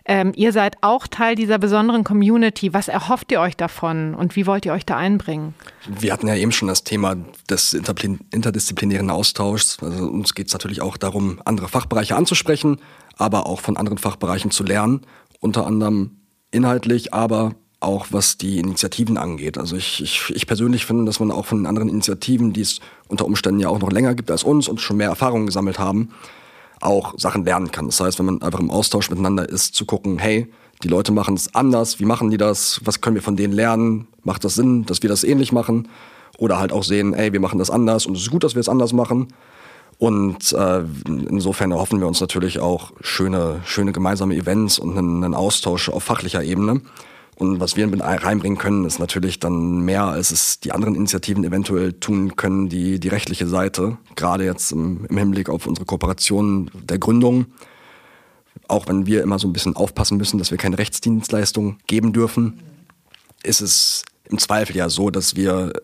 Ähm, 0.04 0.32
ihr 0.36 0.52
seid 0.52 0.76
auch 0.80 1.08
Teil 1.08 1.34
dieser 1.34 1.58
besonderen 1.58 2.04
Community. 2.04 2.72
Was 2.72 2.86
erhofft 2.86 3.32
ihr 3.32 3.40
euch 3.40 3.56
davon 3.56 4.14
und 4.14 4.36
wie 4.36 4.46
wollt 4.46 4.64
ihr 4.66 4.72
euch 4.72 4.86
da 4.86 4.96
einbringen? 4.96 5.54
Wir 5.88 6.12
hatten 6.12 6.28
ja 6.28 6.36
eben 6.36 6.52
schon 6.52 6.68
das 6.68 6.84
Thema 6.84 7.16
des 7.48 7.74
interdisziplinären 7.74 9.10
Austauschs. 9.10 9.78
Also 9.82 10.06
uns 10.06 10.34
geht 10.34 10.46
es 10.46 10.52
natürlich 10.52 10.82
auch 10.82 10.96
darum, 10.96 11.40
andere 11.44 11.66
Fachbereiche 11.66 12.14
anzusprechen, 12.14 12.80
aber 13.16 13.46
auch 13.46 13.60
von 13.60 13.76
anderen 13.76 13.98
Fachbereichen 13.98 14.52
zu 14.52 14.62
lernen 14.62 15.00
unter 15.40 15.66
anderem 15.66 16.20
inhaltlich, 16.50 17.12
aber 17.12 17.54
auch 17.80 18.08
was 18.10 18.36
die 18.36 18.58
Initiativen 18.58 19.16
angeht. 19.16 19.56
Also 19.56 19.76
ich, 19.76 20.02
ich, 20.02 20.30
ich 20.34 20.46
persönlich 20.46 20.84
finde, 20.84 21.06
dass 21.06 21.18
man 21.18 21.30
auch 21.30 21.46
von 21.46 21.66
anderen 21.66 21.88
Initiativen, 21.88 22.52
die 22.52 22.60
es 22.60 22.80
unter 23.08 23.24
Umständen 23.24 23.60
ja 23.60 23.68
auch 23.68 23.80
noch 23.80 23.90
länger 23.90 24.14
gibt 24.14 24.30
als 24.30 24.44
uns 24.44 24.68
und 24.68 24.80
schon 24.80 24.98
mehr 24.98 25.08
Erfahrungen 25.08 25.46
gesammelt 25.46 25.78
haben, 25.78 26.10
auch 26.80 27.18
Sachen 27.18 27.44
lernen 27.44 27.70
kann. 27.70 27.86
Das 27.86 28.00
heißt, 28.00 28.18
wenn 28.18 28.26
man 28.26 28.42
einfach 28.42 28.60
im 28.60 28.70
Austausch 28.70 29.08
miteinander 29.10 29.48
ist, 29.48 29.74
zu 29.74 29.86
gucken, 29.86 30.18
hey, 30.18 30.52
die 30.82 30.88
Leute 30.88 31.12
machen 31.12 31.34
es 31.34 31.54
anders, 31.54 32.00
wie 32.00 32.04
machen 32.04 32.30
die 32.30 32.36
das, 32.36 32.80
was 32.84 33.00
können 33.00 33.16
wir 33.16 33.22
von 33.22 33.36
denen 33.36 33.52
lernen, 33.52 34.08
macht 34.22 34.44
das 34.44 34.54
Sinn, 34.54 34.84
dass 34.86 35.02
wir 35.02 35.08
das 35.10 35.24
ähnlich 35.24 35.52
machen? 35.52 35.88
Oder 36.38 36.58
halt 36.58 36.72
auch 36.72 36.84
sehen, 36.84 37.12
hey, 37.12 37.32
wir 37.32 37.40
machen 37.40 37.58
das 37.58 37.70
anders 37.70 38.06
und 38.06 38.16
es 38.16 38.22
ist 38.22 38.30
gut, 38.30 38.44
dass 38.44 38.54
wir 38.54 38.60
es 38.60 38.68
anders 38.68 38.92
machen. 38.92 39.28
Und 40.00 40.54
äh, 40.54 40.82
insofern 41.06 41.72
erhoffen 41.72 42.00
wir 42.00 42.06
uns 42.06 42.22
natürlich 42.22 42.58
auch 42.58 42.92
schöne, 43.02 43.60
schöne 43.66 43.92
gemeinsame 43.92 44.34
Events 44.34 44.78
und 44.78 44.96
einen, 44.96 45.22
einen 45.22 45.34
Austausch 45.34 45.90
auf 45.90 46.02
fachlicher 46.02 46.42
Ebene. 46.42 46.80
Und 47.36 47.60
was 47.60 47.76
wir 47.76 47.86
mit 47.86 48.00
reinbringen 48.00 48.56
können, 48.56 48.86
ist 48.86 48.98
natürlich 48.98 49.40
dann 49.40 49.80
mehr, 49.80 50.04
als 50.04 50.30
es 50.30 50.58
die 50.58 50.72
anderen 50.72 50.94
Initiativen 50.94 51.44
eventuell 51.44 51.92
tun 51.92 52.34
können, 52.36 52.70
die, 52.70 52.98
die 52.98 53.08
rechtliche 53.08 53.46
Seite. 53.46 53.98
Gerade 54.16 54.46
jetzt 54.46 54.72
im, 54.72 55.04
im 55.04 55.18
Hinblick 55.18 55.50
auf 55.50 55.66
unsere 55.66 55.84
Kooperation 55.84 56.70
der 56.82 56.98
Gründung. 56.98 57.48
Auch 58.68 58.88
wenn 58.88 59.04
wir 59.04 59.22
immer 59.22 59.38
so 59.38 59.48
ein 59.48 59.52
bisschen 59.52 59.76
aufpassen 59.76 60.16
müssen, 60.16 60.38
dass 60.38 60.50
wir 60.50 60.56
keine 60.56 60.78
Rechtsdienstleistung 60.78 61.76
geben 61.86 62.14
dürfen, 62.14 62.62
ist 63.42 63.60
es 63.60 64.06
im 64.30 64.38
Zweifel 64.38 64.76
ja 64.76 64.88
so, 64.88 65.10
dass 65.10 65.36
wir 65.36 65.74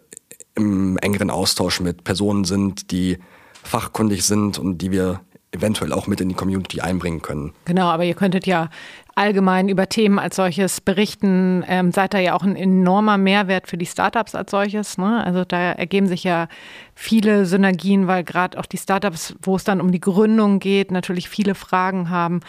im 0.55 0.97
engeren 0.97 1.29
Austausch 1.29 1.81
mit 1.81 2.03
Personen 2.03 2.45
sind, 2.45 2.91
die 2.93 3.19
fachkundig 3.67 4.25
sind 4.25 4.59
und 4.59 4.79
die 4.79 4.91
wir 4.91 5.21
eventuell 5.53 5.93
auch 5.93 6.07
mit 6.07 6.21
in 6.21 6.29
die 6.29 6.35
Community 6.35 6.81
einbringen 6.81 7.23
können. 7.23 7.53
Genau, 7.65 7.87
aber 7.87 8.05
ihr 8.05 8.15
könntet 8.15 8.47
ja 8.47 8.69
allgemein 9.15 9.69
über 9.69 9.89
Themen 9.89 10.19
als 10.19 10.37
solches 10.37 10.81
berichten. 10.81 11.65
Ähm, 11.67 11.91
seid 11.93 12.15
da 12.15 12.19
ja 12.19 12.35
auch 12.35 12.43
ein 12.43 12.57
enormer 12.57 13.17
Mehrwert 13.17 13.67
für 13.67 13.79
die 13.79 13.87
Startups 13.87 14.35
als 14.35 14.51
solches. 14.51 14.99
Ne? 14.99 15.25
Also 15.25 15.45
da 15.45 15.73
ergeben 15.73 16.07
sich 16.07 16.25
ja 16.25 16.49
viele 16.95 17.47
Synergien, 17.47 18.07
weil 18.07 18.25
gerade 18.25 18.59
auch 18.59 18.67
die 18.67 18.77
Startups, 18.77 19.35
wo 19.43 19.57
es 19.57 19.65
dann 19.65 19.81
um 19.81 19.91
die 19.91 20.01
Gründung 20.01 20.59
geht, 20.59 20.91
natürlich 20.91 21.29
viele 21.29 21.55
Fragen 21.55 22.11
haben. 22.11 22.41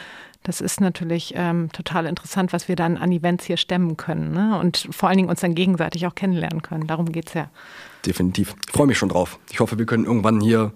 Das 0.44 0.62
ist 0.62 0.82
natürlich 0.82 1.34
ähm, 1.36 1.70
total 1.72 2.06
interessant, 2.06 2.54
was 2.54 2.68
wir 2.68 2.76
dann 2.76 2.98
an 2.98 3.12
Events 3.12 3.46
hier 3.46 3.58
stemmen 3.58 3.98
können 3.98 4.32
ne? 4.32 4.60
und 4.60 4.88
vor 4.92 5.10
allen 5.10 5.18
Dingen 5.18 5.30
uns 5.30 5.42
dann 5.42 5.56
gegenseitig 5.56 6.06
auch 6.08 6.16
kennenlernen 6.16 6.62
können. 6.62 6.88
Darum 6.88 7.12
geht 7.12 7.28
es 7.28 7.34
ja 7.34 7.50
definitiv. 8.08 8.56
Ich 8.65 8.74
freue 8.74 8.88
mich 8.88 8.98
schon 8.98 9.10
drauf. 9.10 9.38
Ich 9.52 9.60
hoffe, 9.60 9.78
wir 9.78 9.86
können 9.86 10.06
irgendwann 10.06 10.41
hier 10.41 10.72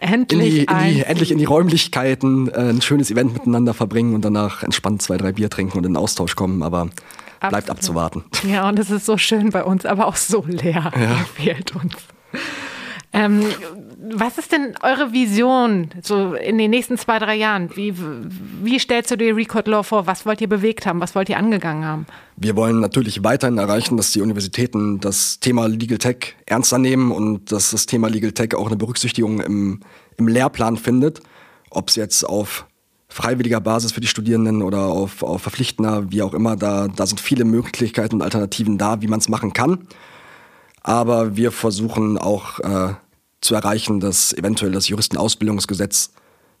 endlich 0.00 0.60
in 0.60 0.66
die, 0.66 0.86
in 0.88 0.94
die 0.94 1.02
endlich 1.02 1.30
in 1.30 1.38
die 1.38 1.44
Räumlichkeiten 1.44 2.48
äh, 2.48 2.70
ein 2.70 2.82
schönes 2.82 3.10
Event 3.10 3.34
miteinander 3.34 3.74
verbringen 3.74 4.14
und 4.14 4.24
danach 4.24 4.62
entspannt 4.62 5.02
zwei, 5.02 5.16
drei 5.16 5.32
Bier 5.32 5.50
trinken 5.50 5.78
und 5.78 5.86
in 5.86 5.92
den 5.92 5.96
Austausch 5.96 6.34
kommen. 6.34 6.62
Aber 6.62 6.88
Absolut. 7.40 7.50
bleibt 7.50 7.70
abzuwarten. 7.70 8.24
Ja, 8.48 8.68
und 8.68 8.78
es 8.78 8.90
ist 8.90 9.06
so 9.06 9.16
schön 9.16 9.50
bei 9.50 9.62
uns, 9.62 9.86
aber 9.86 10.06
auch 10.06 10.16
so 10.16 10.44
leer. 10.46 10.90
Ja. 10.98 11.16
Fehlt 11.34 11.74
uns. 11.76 11.94
Ähm, 13.12 13.42
was 14.12 14.38
ist 14.38 14.52
denn 14.52 14.74
eure 14.82 15.12
Vision 15.12 15.90
so 16.00 16.34
in 16.34 16.58
den 16.58 16.70
nächsten 16.70 16.96
zwei, 16.96 17.18
drei 17.18 17.34
Jahren? 17.34 17.68
Wie, 17.74 17.94
wie 18.62 18.78
stellst 18.78 19.10
du 19.10 19.16
dir 19.16 19.34
Record 19.34 19.66
Law 19.66 19.82
vor? 19.82 20.06
Was 20.06 20.24
wollt 20.26 20.40
ihr 20.40 20.48
bewegt 20.48 20.86
haben? 20.86 21.00
Was 21.00 21.16
wollt 21.16 21.28
ihr 21.28 21.36
angegangen 21.36 21.84
haben? 21.84 22.06
Wir 22.36 22.54
wollen 22.54 22.78
natürlich 22.78 23.24
weiterhin 23.24 23.58
erreichen, 23.58 23.96
dass 23.96 24.12
die 24.12 24.20
Universitäten 24.20 25.00
das 25.00 25.40
Thema 25.40 25.66
Legal 25.66 25.98
Tech 25.98 26.36
ernster 26.46 26.78
nehmen 26.78 27.10
und 27.10 27.50
dass 27.50 27.70
das 27.70 27.86
Thema 27.86 28.08
Legal 28.08 28.32
Tech 28.32 28.54
auch 28.54 28.68
eine 28.68 28.76
Berücksichtigung 28.76 29.40
im, 29.40 29.80
im 30.16 30.28
Lehrplan 30.28 30.76
findet. 30.76 31.20
Ob 31.70 31.88
es 31.88 31.96
jetzt 31.96 32.22
auf 32.24 32.66
freiwilliger 33.08 33.60
Basis 33.60 33.90
für 33.90 34.00
die 34.00 34.06
Studierenden 34.06 34.62
oder 34.62 34.82
auf, 34.84 35.24
auf 35.24 35.42
verpflichtender, 35.42 36.12
wie 36.12 36.22
auch 36.22 36.32
immer, 36.32 36.54
da, 36.54 36.86
da 36.86 37.06
sind 37.06 37.20
viele 37.20 37.44
Möglichkeiten 37.44 38.16
und 38.16 38.22
Alternativen 38.22 38.78
da, 38.78 39.02
wie 39.02 39.08
man 39.08 39.18
es 39.18 39.28
machen 39.28 39.52
kann. 39.52 39.88
Aber 40.80 41.36
wir 41.36 41.52
versuchen 41.52 42.18
auch 42.18 42.58
äh, 42.60 42.94
zu 43.40 43.54
erreichen, 43.54 44.00
dass 44.00 44.32
eventuell 44.32 44.72
das 44.72 44.88
Juristenausbildungsgesetz 44.88 46.12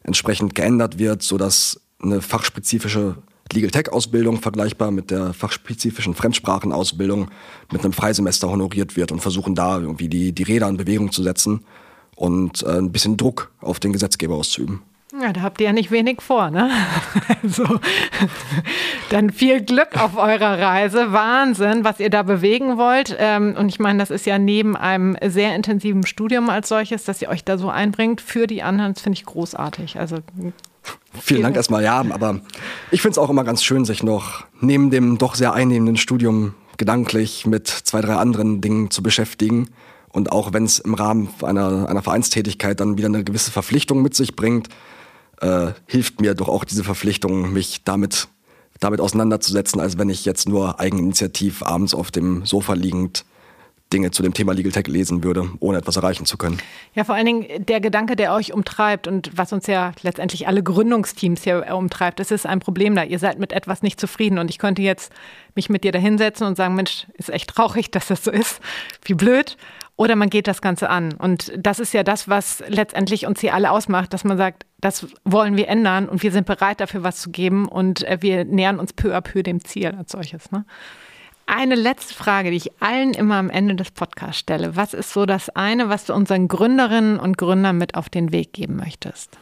entsprechend 0.02 0.54
geändert 0.54 0.98
wird, 0.98 1.22
sodass 1.22 1.80
eine 2.02 2.22
fachspezifische 2.22 3.16
Legal 3.52 3.70
Tech 3.70 3.92
Ausbildung 3.92 4.40
vergleichbar 4.40 4.90
mit 4.90 5.10
der 5.10 5.34
fachspezifischen 5.34 6.14
Fremdsprachenausbildung 6.14 7.30
mit 7.72 7.82
einem 7.82 7.92
Freisemester 7.92 8.48
honoriert 8.48 8.96
wird 8.96 9.10
und 9.10 9.20
versuchen 9.20 9.54
da 9.54 9.80
irgendwie 9.80 10.08
die, 10.08 10.32
die 10.32 10.44
Räder 10.44 10.68
in 10.68 10.76
Bewegung 10.76 11.10
zu 11.10 11.22
setzen 11.22 11.64
und 12.14 12.62
äh, 12.62 12.78
ein 12.78 12.92
bisschen 12.92 13.16
Druck 13.16 13.50
auf 13.60 13.80
den 13.80 13.92
Gesetzgeber 13.92 14.36
auszuüben. 14.36 14.82
Ja, 15.18 15.32
da 15.32 15.42
habt 15.42 15.60
ihr 15.60 15.66
ja 15.66 15.72
nicht 15.72 15.90
wenig 15.90 16.20
vor, 16.20 16.50
ne? 16.50 16.70
Also, 17.42 17.80
dann 19.08 19.30
viel 19.30 19.62
Glück 19.62 19.96
auf 19.96 20.16
eurer 20.16 20.58
Reise. 20.58 21.12
Wahnsinn, 21.12 21.84
was 21.84 21.98
ihr 21.98 22.10
da 22.10 22.22
bewegen 22.22 22.76
wollt. 22.76 23.16
Ähm, 23.18 23.56
und 23.58 23.68
ich 23.70 23.80
meine, 23.80 23.98
das 23.98 24.10
ist 24.10 24.26
ja 24.26 24.38
neben 24.38 24.76
einem 24.76 25.16
sehr 25.26 25.56
intensiven 25.56 26.06
Studium 26.06 26.50
als 26.50 26.68
solches, 26.68 27.04
dass 27.04 27.22
ihr 27.22 27.28
euch 27.28 27.44
da 27.44 27.58
so 27.58 27.70
einbringt 27.70 28.20
für 28.20 28.46
die 28.46 28.62
anderen. 28.62 28.94
Das 28.94 29.02
finde 29.02 29.18
ich 29.18 29.24
großartig. 29.24 29.98
Also 29.98 30.18
Vielen 31.20 31.42
Dank 31.42 31.56
erstmal, 31.56 31.82
ja, 31.82 32.04
aber 32.10 32.40
ich 32.90 33.02
finde 33.02 33.12
es 33.12 33.18
auch 33.18 33.30
immer 33.30 33.44
ganz 33.44 33.64
schön, 33.64 33.84
sich 33.84 34.02
noch 34.02 34.44
neben 34.60 34.90
dem 34.90 35.18
doch 35.18 35.34
sehr 35.34 35.52
einnehmenden 35.54 35.96
Studium 35.96 36.54
gedanklich 36.76 37.46
mit 37.46 37.68
zwei, 37.68 38.00
drei 38.00 38.14
anderen 38.14 38.60
Dingen 38.60 38.90
zu 38.90 39.02
beschäftigen. 39.02 39.70
Und 40.08 40.32
auch 40.32 40.52
wenn 40.52 40.64
es 40.64 40.78
im 40.78 40.94
Rahmen 40.94 41.28
einer, 41.42 41.88
einer 41.88 42.02
Vereinstätigkeit 42.02 42.80
dann 42.80 42.96
wieder 42.96 43.08
eine 43.08 43.24
gewisse 43.24 43.50
Verpflichtung 43.50 44.02
mit 44.02 44.14
sich 44.14 44.36
bringt, 44.36 44.68
äh, 45.40 45.72
hilft 45.86 46.20
mir 46.20 46.34
doch 46.34 46.48
auch 46.48 46.64
diese 46.64 46.84
Verpflichtung, 46.84 47.52
mich 47.52 47.82
damit, 47.84 48.28
damit 48.78 49.00
auseinanderzusetzen, 49.00 49.80
als 49.80 49.98
wenn 49.98 50.10
ich 50.10 50.24
jetzt 50.24 50.48
nur 50.48 50.80
eigeninitiativ 50.80 51.62
abends 51.62 51.94
auf 51.94 52.10
dem 52.10 52.46
Sofa 52.46 52.74
liegend 52.74 53.24
Dinge 53.92 54.12
zu 54.12 54.22
dem 54.22 54.32
Thema 54.34 54.52
Legal 54.52 54.72
Tech 54.72 54.86
lesen 54.86 55.24
würde, 55.24 55.48
ohne 55.58 55.78
etwas 55.78 55.96
erreichen 55.96 56.24
zu 56.24 56.36
können. 56.36 56.58
Ja, 56.94 57.04
vor 57.04 57.16
allen 57.16 57.26
Dingen 57.26 57.66
der 57.66 57.80
Gedanke, 57.80 58.14
der 58.14 58.32
euch 58.32 58.52
umtreibt 58.52 59.08
und 59.08 59.30
was 59.34 59.52
uns 59.52 59.66
ja 59.66 59.92
letztendlich 60.02 60.46
alle 60.46 60.62
Gründungsteams 60.62 61.42
hier 61.42 61.66
umtreibt, 61.74 62.20
es 62.20 62.30
ist 62.30 62.46
ein 62.46 62.60
Problem 62.60 62.94
da. 62.94 63.02
Ihr 63.02 63.18
seid 63.18 63.38
mit 63.38 63.52
etwas 63.52 63.82
nicht 63.82 63.98
zufrieden 63.98 64.38
und 64.38 64.48
ich 64.48 64.58
könnte 64.58 64.82
jetzt 64.82 65.12
mich 65.56 65.68
mit 65.68 65.82
dir 65.82 65.92
da 65.92 65.98
hinsetzen 65.98 66.46
und 66.46 66.56
sagen, 66.56 66.76
Mensch, 66.76 67.06
ist 67.14 67.30
echt 67.30 67.50
traurig, 67.50 67.90
dass 67.90 68.06
das 68.06 68.22
so 68.24 68.30
ist. 68.30 68.60
Wie 69.04 69.14
blöd. 69.14 69.56
Oder 70.00 70.16
man 70.16 70.30
geht 70.30 70.46
das 70.46 70.62
Ganze 70.62 70.88
an. 70.88 71.12
Und 71.12 71.52
das 71.58 71.78
ist 71.78 71.92
ja 71.92 72.02
das, 72.02 72.26
was 72.26 72.64
letztendlich 72.68 73.26
uns 73.26 73.38
hier 73.38 73.52
alle 73.52 73.70
ausmacht, 73.70 74.14
dass 74.14 74.24
man 74.24 74.38
sagt, 74.38 74.64
das 74.78 75.06
wollen 75.26 75.58
wir 75.58 75.68
ändern 75.68 76.08
und 76.08 76.22
wir 76.22 76.32
sind 76.32 76.46
bereit 76.46 76.80
dafür 76.80 77.02
was 77.02 77.20
zu 77.20 77.28
geben 77.30 77.68
und 77.68 78.02
äh, 78.04 78.16
wir 78.22 78.46
nähern 78.46 78.78
uns 78.78 78.94
peu 78.94 79.14
à 79.14 79.20
peu 79.20 79.42
dem 79.42 79.62
Ziel 79.62 79.94
als 79.94 80.12
solches. 80.12 80.50
Ne? 80.52 80.64
Eine 81.44 81.74
letzte 81.74 82.14
Frage, 82.14 82.50
die 82.50 82.56
ich 82.56 82.80
allen 82.80 83.12
immer 83.12 83.34
am 83.34 83.50
Ende 83.50 83.74
des 83.74 83.90
Podcasts 83.90 84.38
stelle. 84.38 84.74
Was 84.74 84.94
ist 84.94 85.12
so 85.12 85.26
das 85.26 85.50
eine, 85.50 85.90
was 85.90 86.06
du 86.06 86.14
unseren 86.14 86.48
Gründerinnen 86.48 87.20
und 87.20 87.36
Gründern 87.36 87.76
mit 87.76 87.94
auf 87.94 88.08
den 88.08 88.32
Weg 88.32 88.54
geben 88.54 88.76
möchtest? 88.76 89.36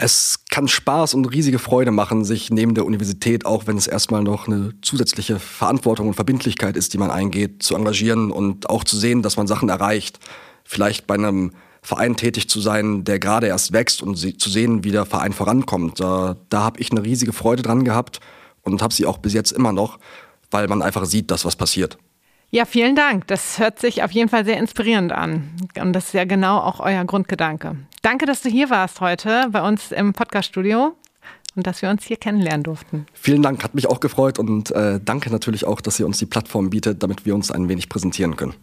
Es 0.00 0.44
kann 0.48 0.68
Spaß 0.68 1.14
und 1.14 1.24
riesige 1.24 1.58
Freude 1.58 1.90
machen, 1.90 2.24
sich 2.24 2.50
neben 2.50 2.74
der 2.74 2.86
Universität, 2.86 3.44
auch 3.44 3.66
wenn 3.66 3.76
es 3.76 3.88
erstmal 3.88 4.22
noch 4.22 4.46
eine 4.46 4.72
zusätzliche 4.80 5.40
Verantwortung 5.40 6.06
und 6.06 6.14
Verbindlichkeit 6.14 6.76
ist, 6.76 6.94
die 6.94 6.98
man 6.98 7.10
eingeht, 7.10 7.64
zu 7.64 7.74
engagieren 7.74 8.30
und 8.30 8.70
auch 8.70 8.84
zu 8.84 8.96
sehen, 8.96 9.22
dass 9.22 9.36
man 9.36 9.48
Sachen 9.48 9.68
erreicht. 9.68 10.20
Vielleicht 10.62 11.08
bei 11.08 11.14
einem 11.14 11.50
Verein 11.82 12.14
tätig 12.14 12.48
zu 12.48 12.60
sein, 12.60 13.02
der 13.02 13.18
gerade 13.18 13.48
erst 13.48 13.72
wächst 13.72 14.00
und 14.00 14.16
zu 14.16 14.50
sehen, 14.50 14.84
wie 14.84 14.92
der 14.92 15.04
Verein 15.04 15.32
vorankommt. 15.32 15.98
Da, 15.98 16.36
da 16.48 16.60
habe 16.60 16.78
ich 16.78 16.92
eine 16.92 17.02
riesige 17.02 17.32
Freude 17.32 17.64
dran 17.64 17.82
gehabt 17.82 18.20
und 18.62 18.82
habe 18.82 18.94
sie 18.94 19.04
auch 19.04 19.18
bis 19.18 19.32
jetzt 19.32 19.50
immer 19.50 19.72
noch, 19.72 19.98
weil 20.52 20.68
man 20.68 20.80
einfach 20.80 21.06
sieht, 21.06 21.32
dass 21.32 21.44
was 21.44 21.56
passiert. 21.56 21.98
Ja, 22.50 22.64
vielen 22.64 22.96
Dank. 22.96 23.26
Das 23.26 23.58
hört 23.58 23.78
sich 23.78 24.02
auf 24.02 24.10
jeden 24.10 24.30
Fall 24.30 24.44
sehr 24.44 24.56
inspirierend 24.56 25.12
an. 25.12 25.50
Und 25.78 25.92
das 25.92 26.06
ist 26.06 26.14
ja 26.14 26.24
genau 26.24 26.58
auch 26.58 26.80
euer 26.80 27.04
Grundgedanke. 27.04 27.76
Danke, 28.00 28.24
dass 28.24 28.40
du 28.40 28.48
hier 28.48 28.70
warst 28.70 29.00
heute 29.02 29.48
bei 29.50 29.66
uns 29.66 29.92
im 29.92 30.14
Podcast-Studio 30.14 30.94
und 31.56 31.66
dass 31.66 31.82
wir 31.82 31.90
uns 31.90 32.04
hier 32.04 32.16
kennenlernen 32.16 32.62
durften. 32.62 33.06
Vielen 33.12 33.42
Dank, 33.42 33.62
hat 33.64 33.74
mich 33.74 33.86
auch 33.86 34.00
gefreut 34.00 34.38
und 34.38 34.70
äh, 34.70 34.98
danke 35.04 35.30
natürlich 35.30 35.66
auch, 35.66 35.82
dass 35.82 36.00
ihr 36.00 36.06
uns 36.06 36.18
die 36.18 36.26
Plattform 36.26 36.70
bietet, 36.70 37.02
damit 37.02 37.26
wir 37.26 37.34
uns 37.34 37.50
ein 37.50 37.68
wenig 37.68 37.90
präsentieren 37.90 38.36
können. 38.36 38.54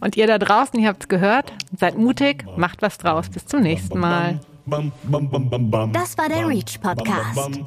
Und 0.00 0.16
ihr 0.16 0.26
da 0.26 0.38
draußen, 0.38 0.80
ihr 0.80 0.88
habt 0.88 1.02
es 1.02 1.08
gehört, 1.08 1.52
seid 1.76 1.98
mutig, 1.98 2.46
macht 2.56 2.80
was 2.80 2.96
draus. 2.96 3.28
Bis 3.28 3.44
zum 3.44 3.60
nächsten 3.60 3.98
Mal. 3.98 4.40
Das 5.92 6.16
war 6.16 6.28
der 6.28 6.48
Reach 6.48 6.80
Podcast. 6.80 7.60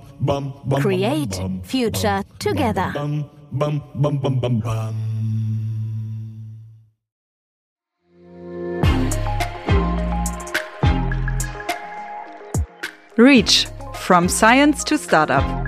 Create 0.81 1.41
Future 1.63 2.21
Together. 2.39 2.93
Reach 13.15 13.67
from 13.93 14.27
Science 14.27 14.83
to 14.85 14.97
Startup. 14.97 15.62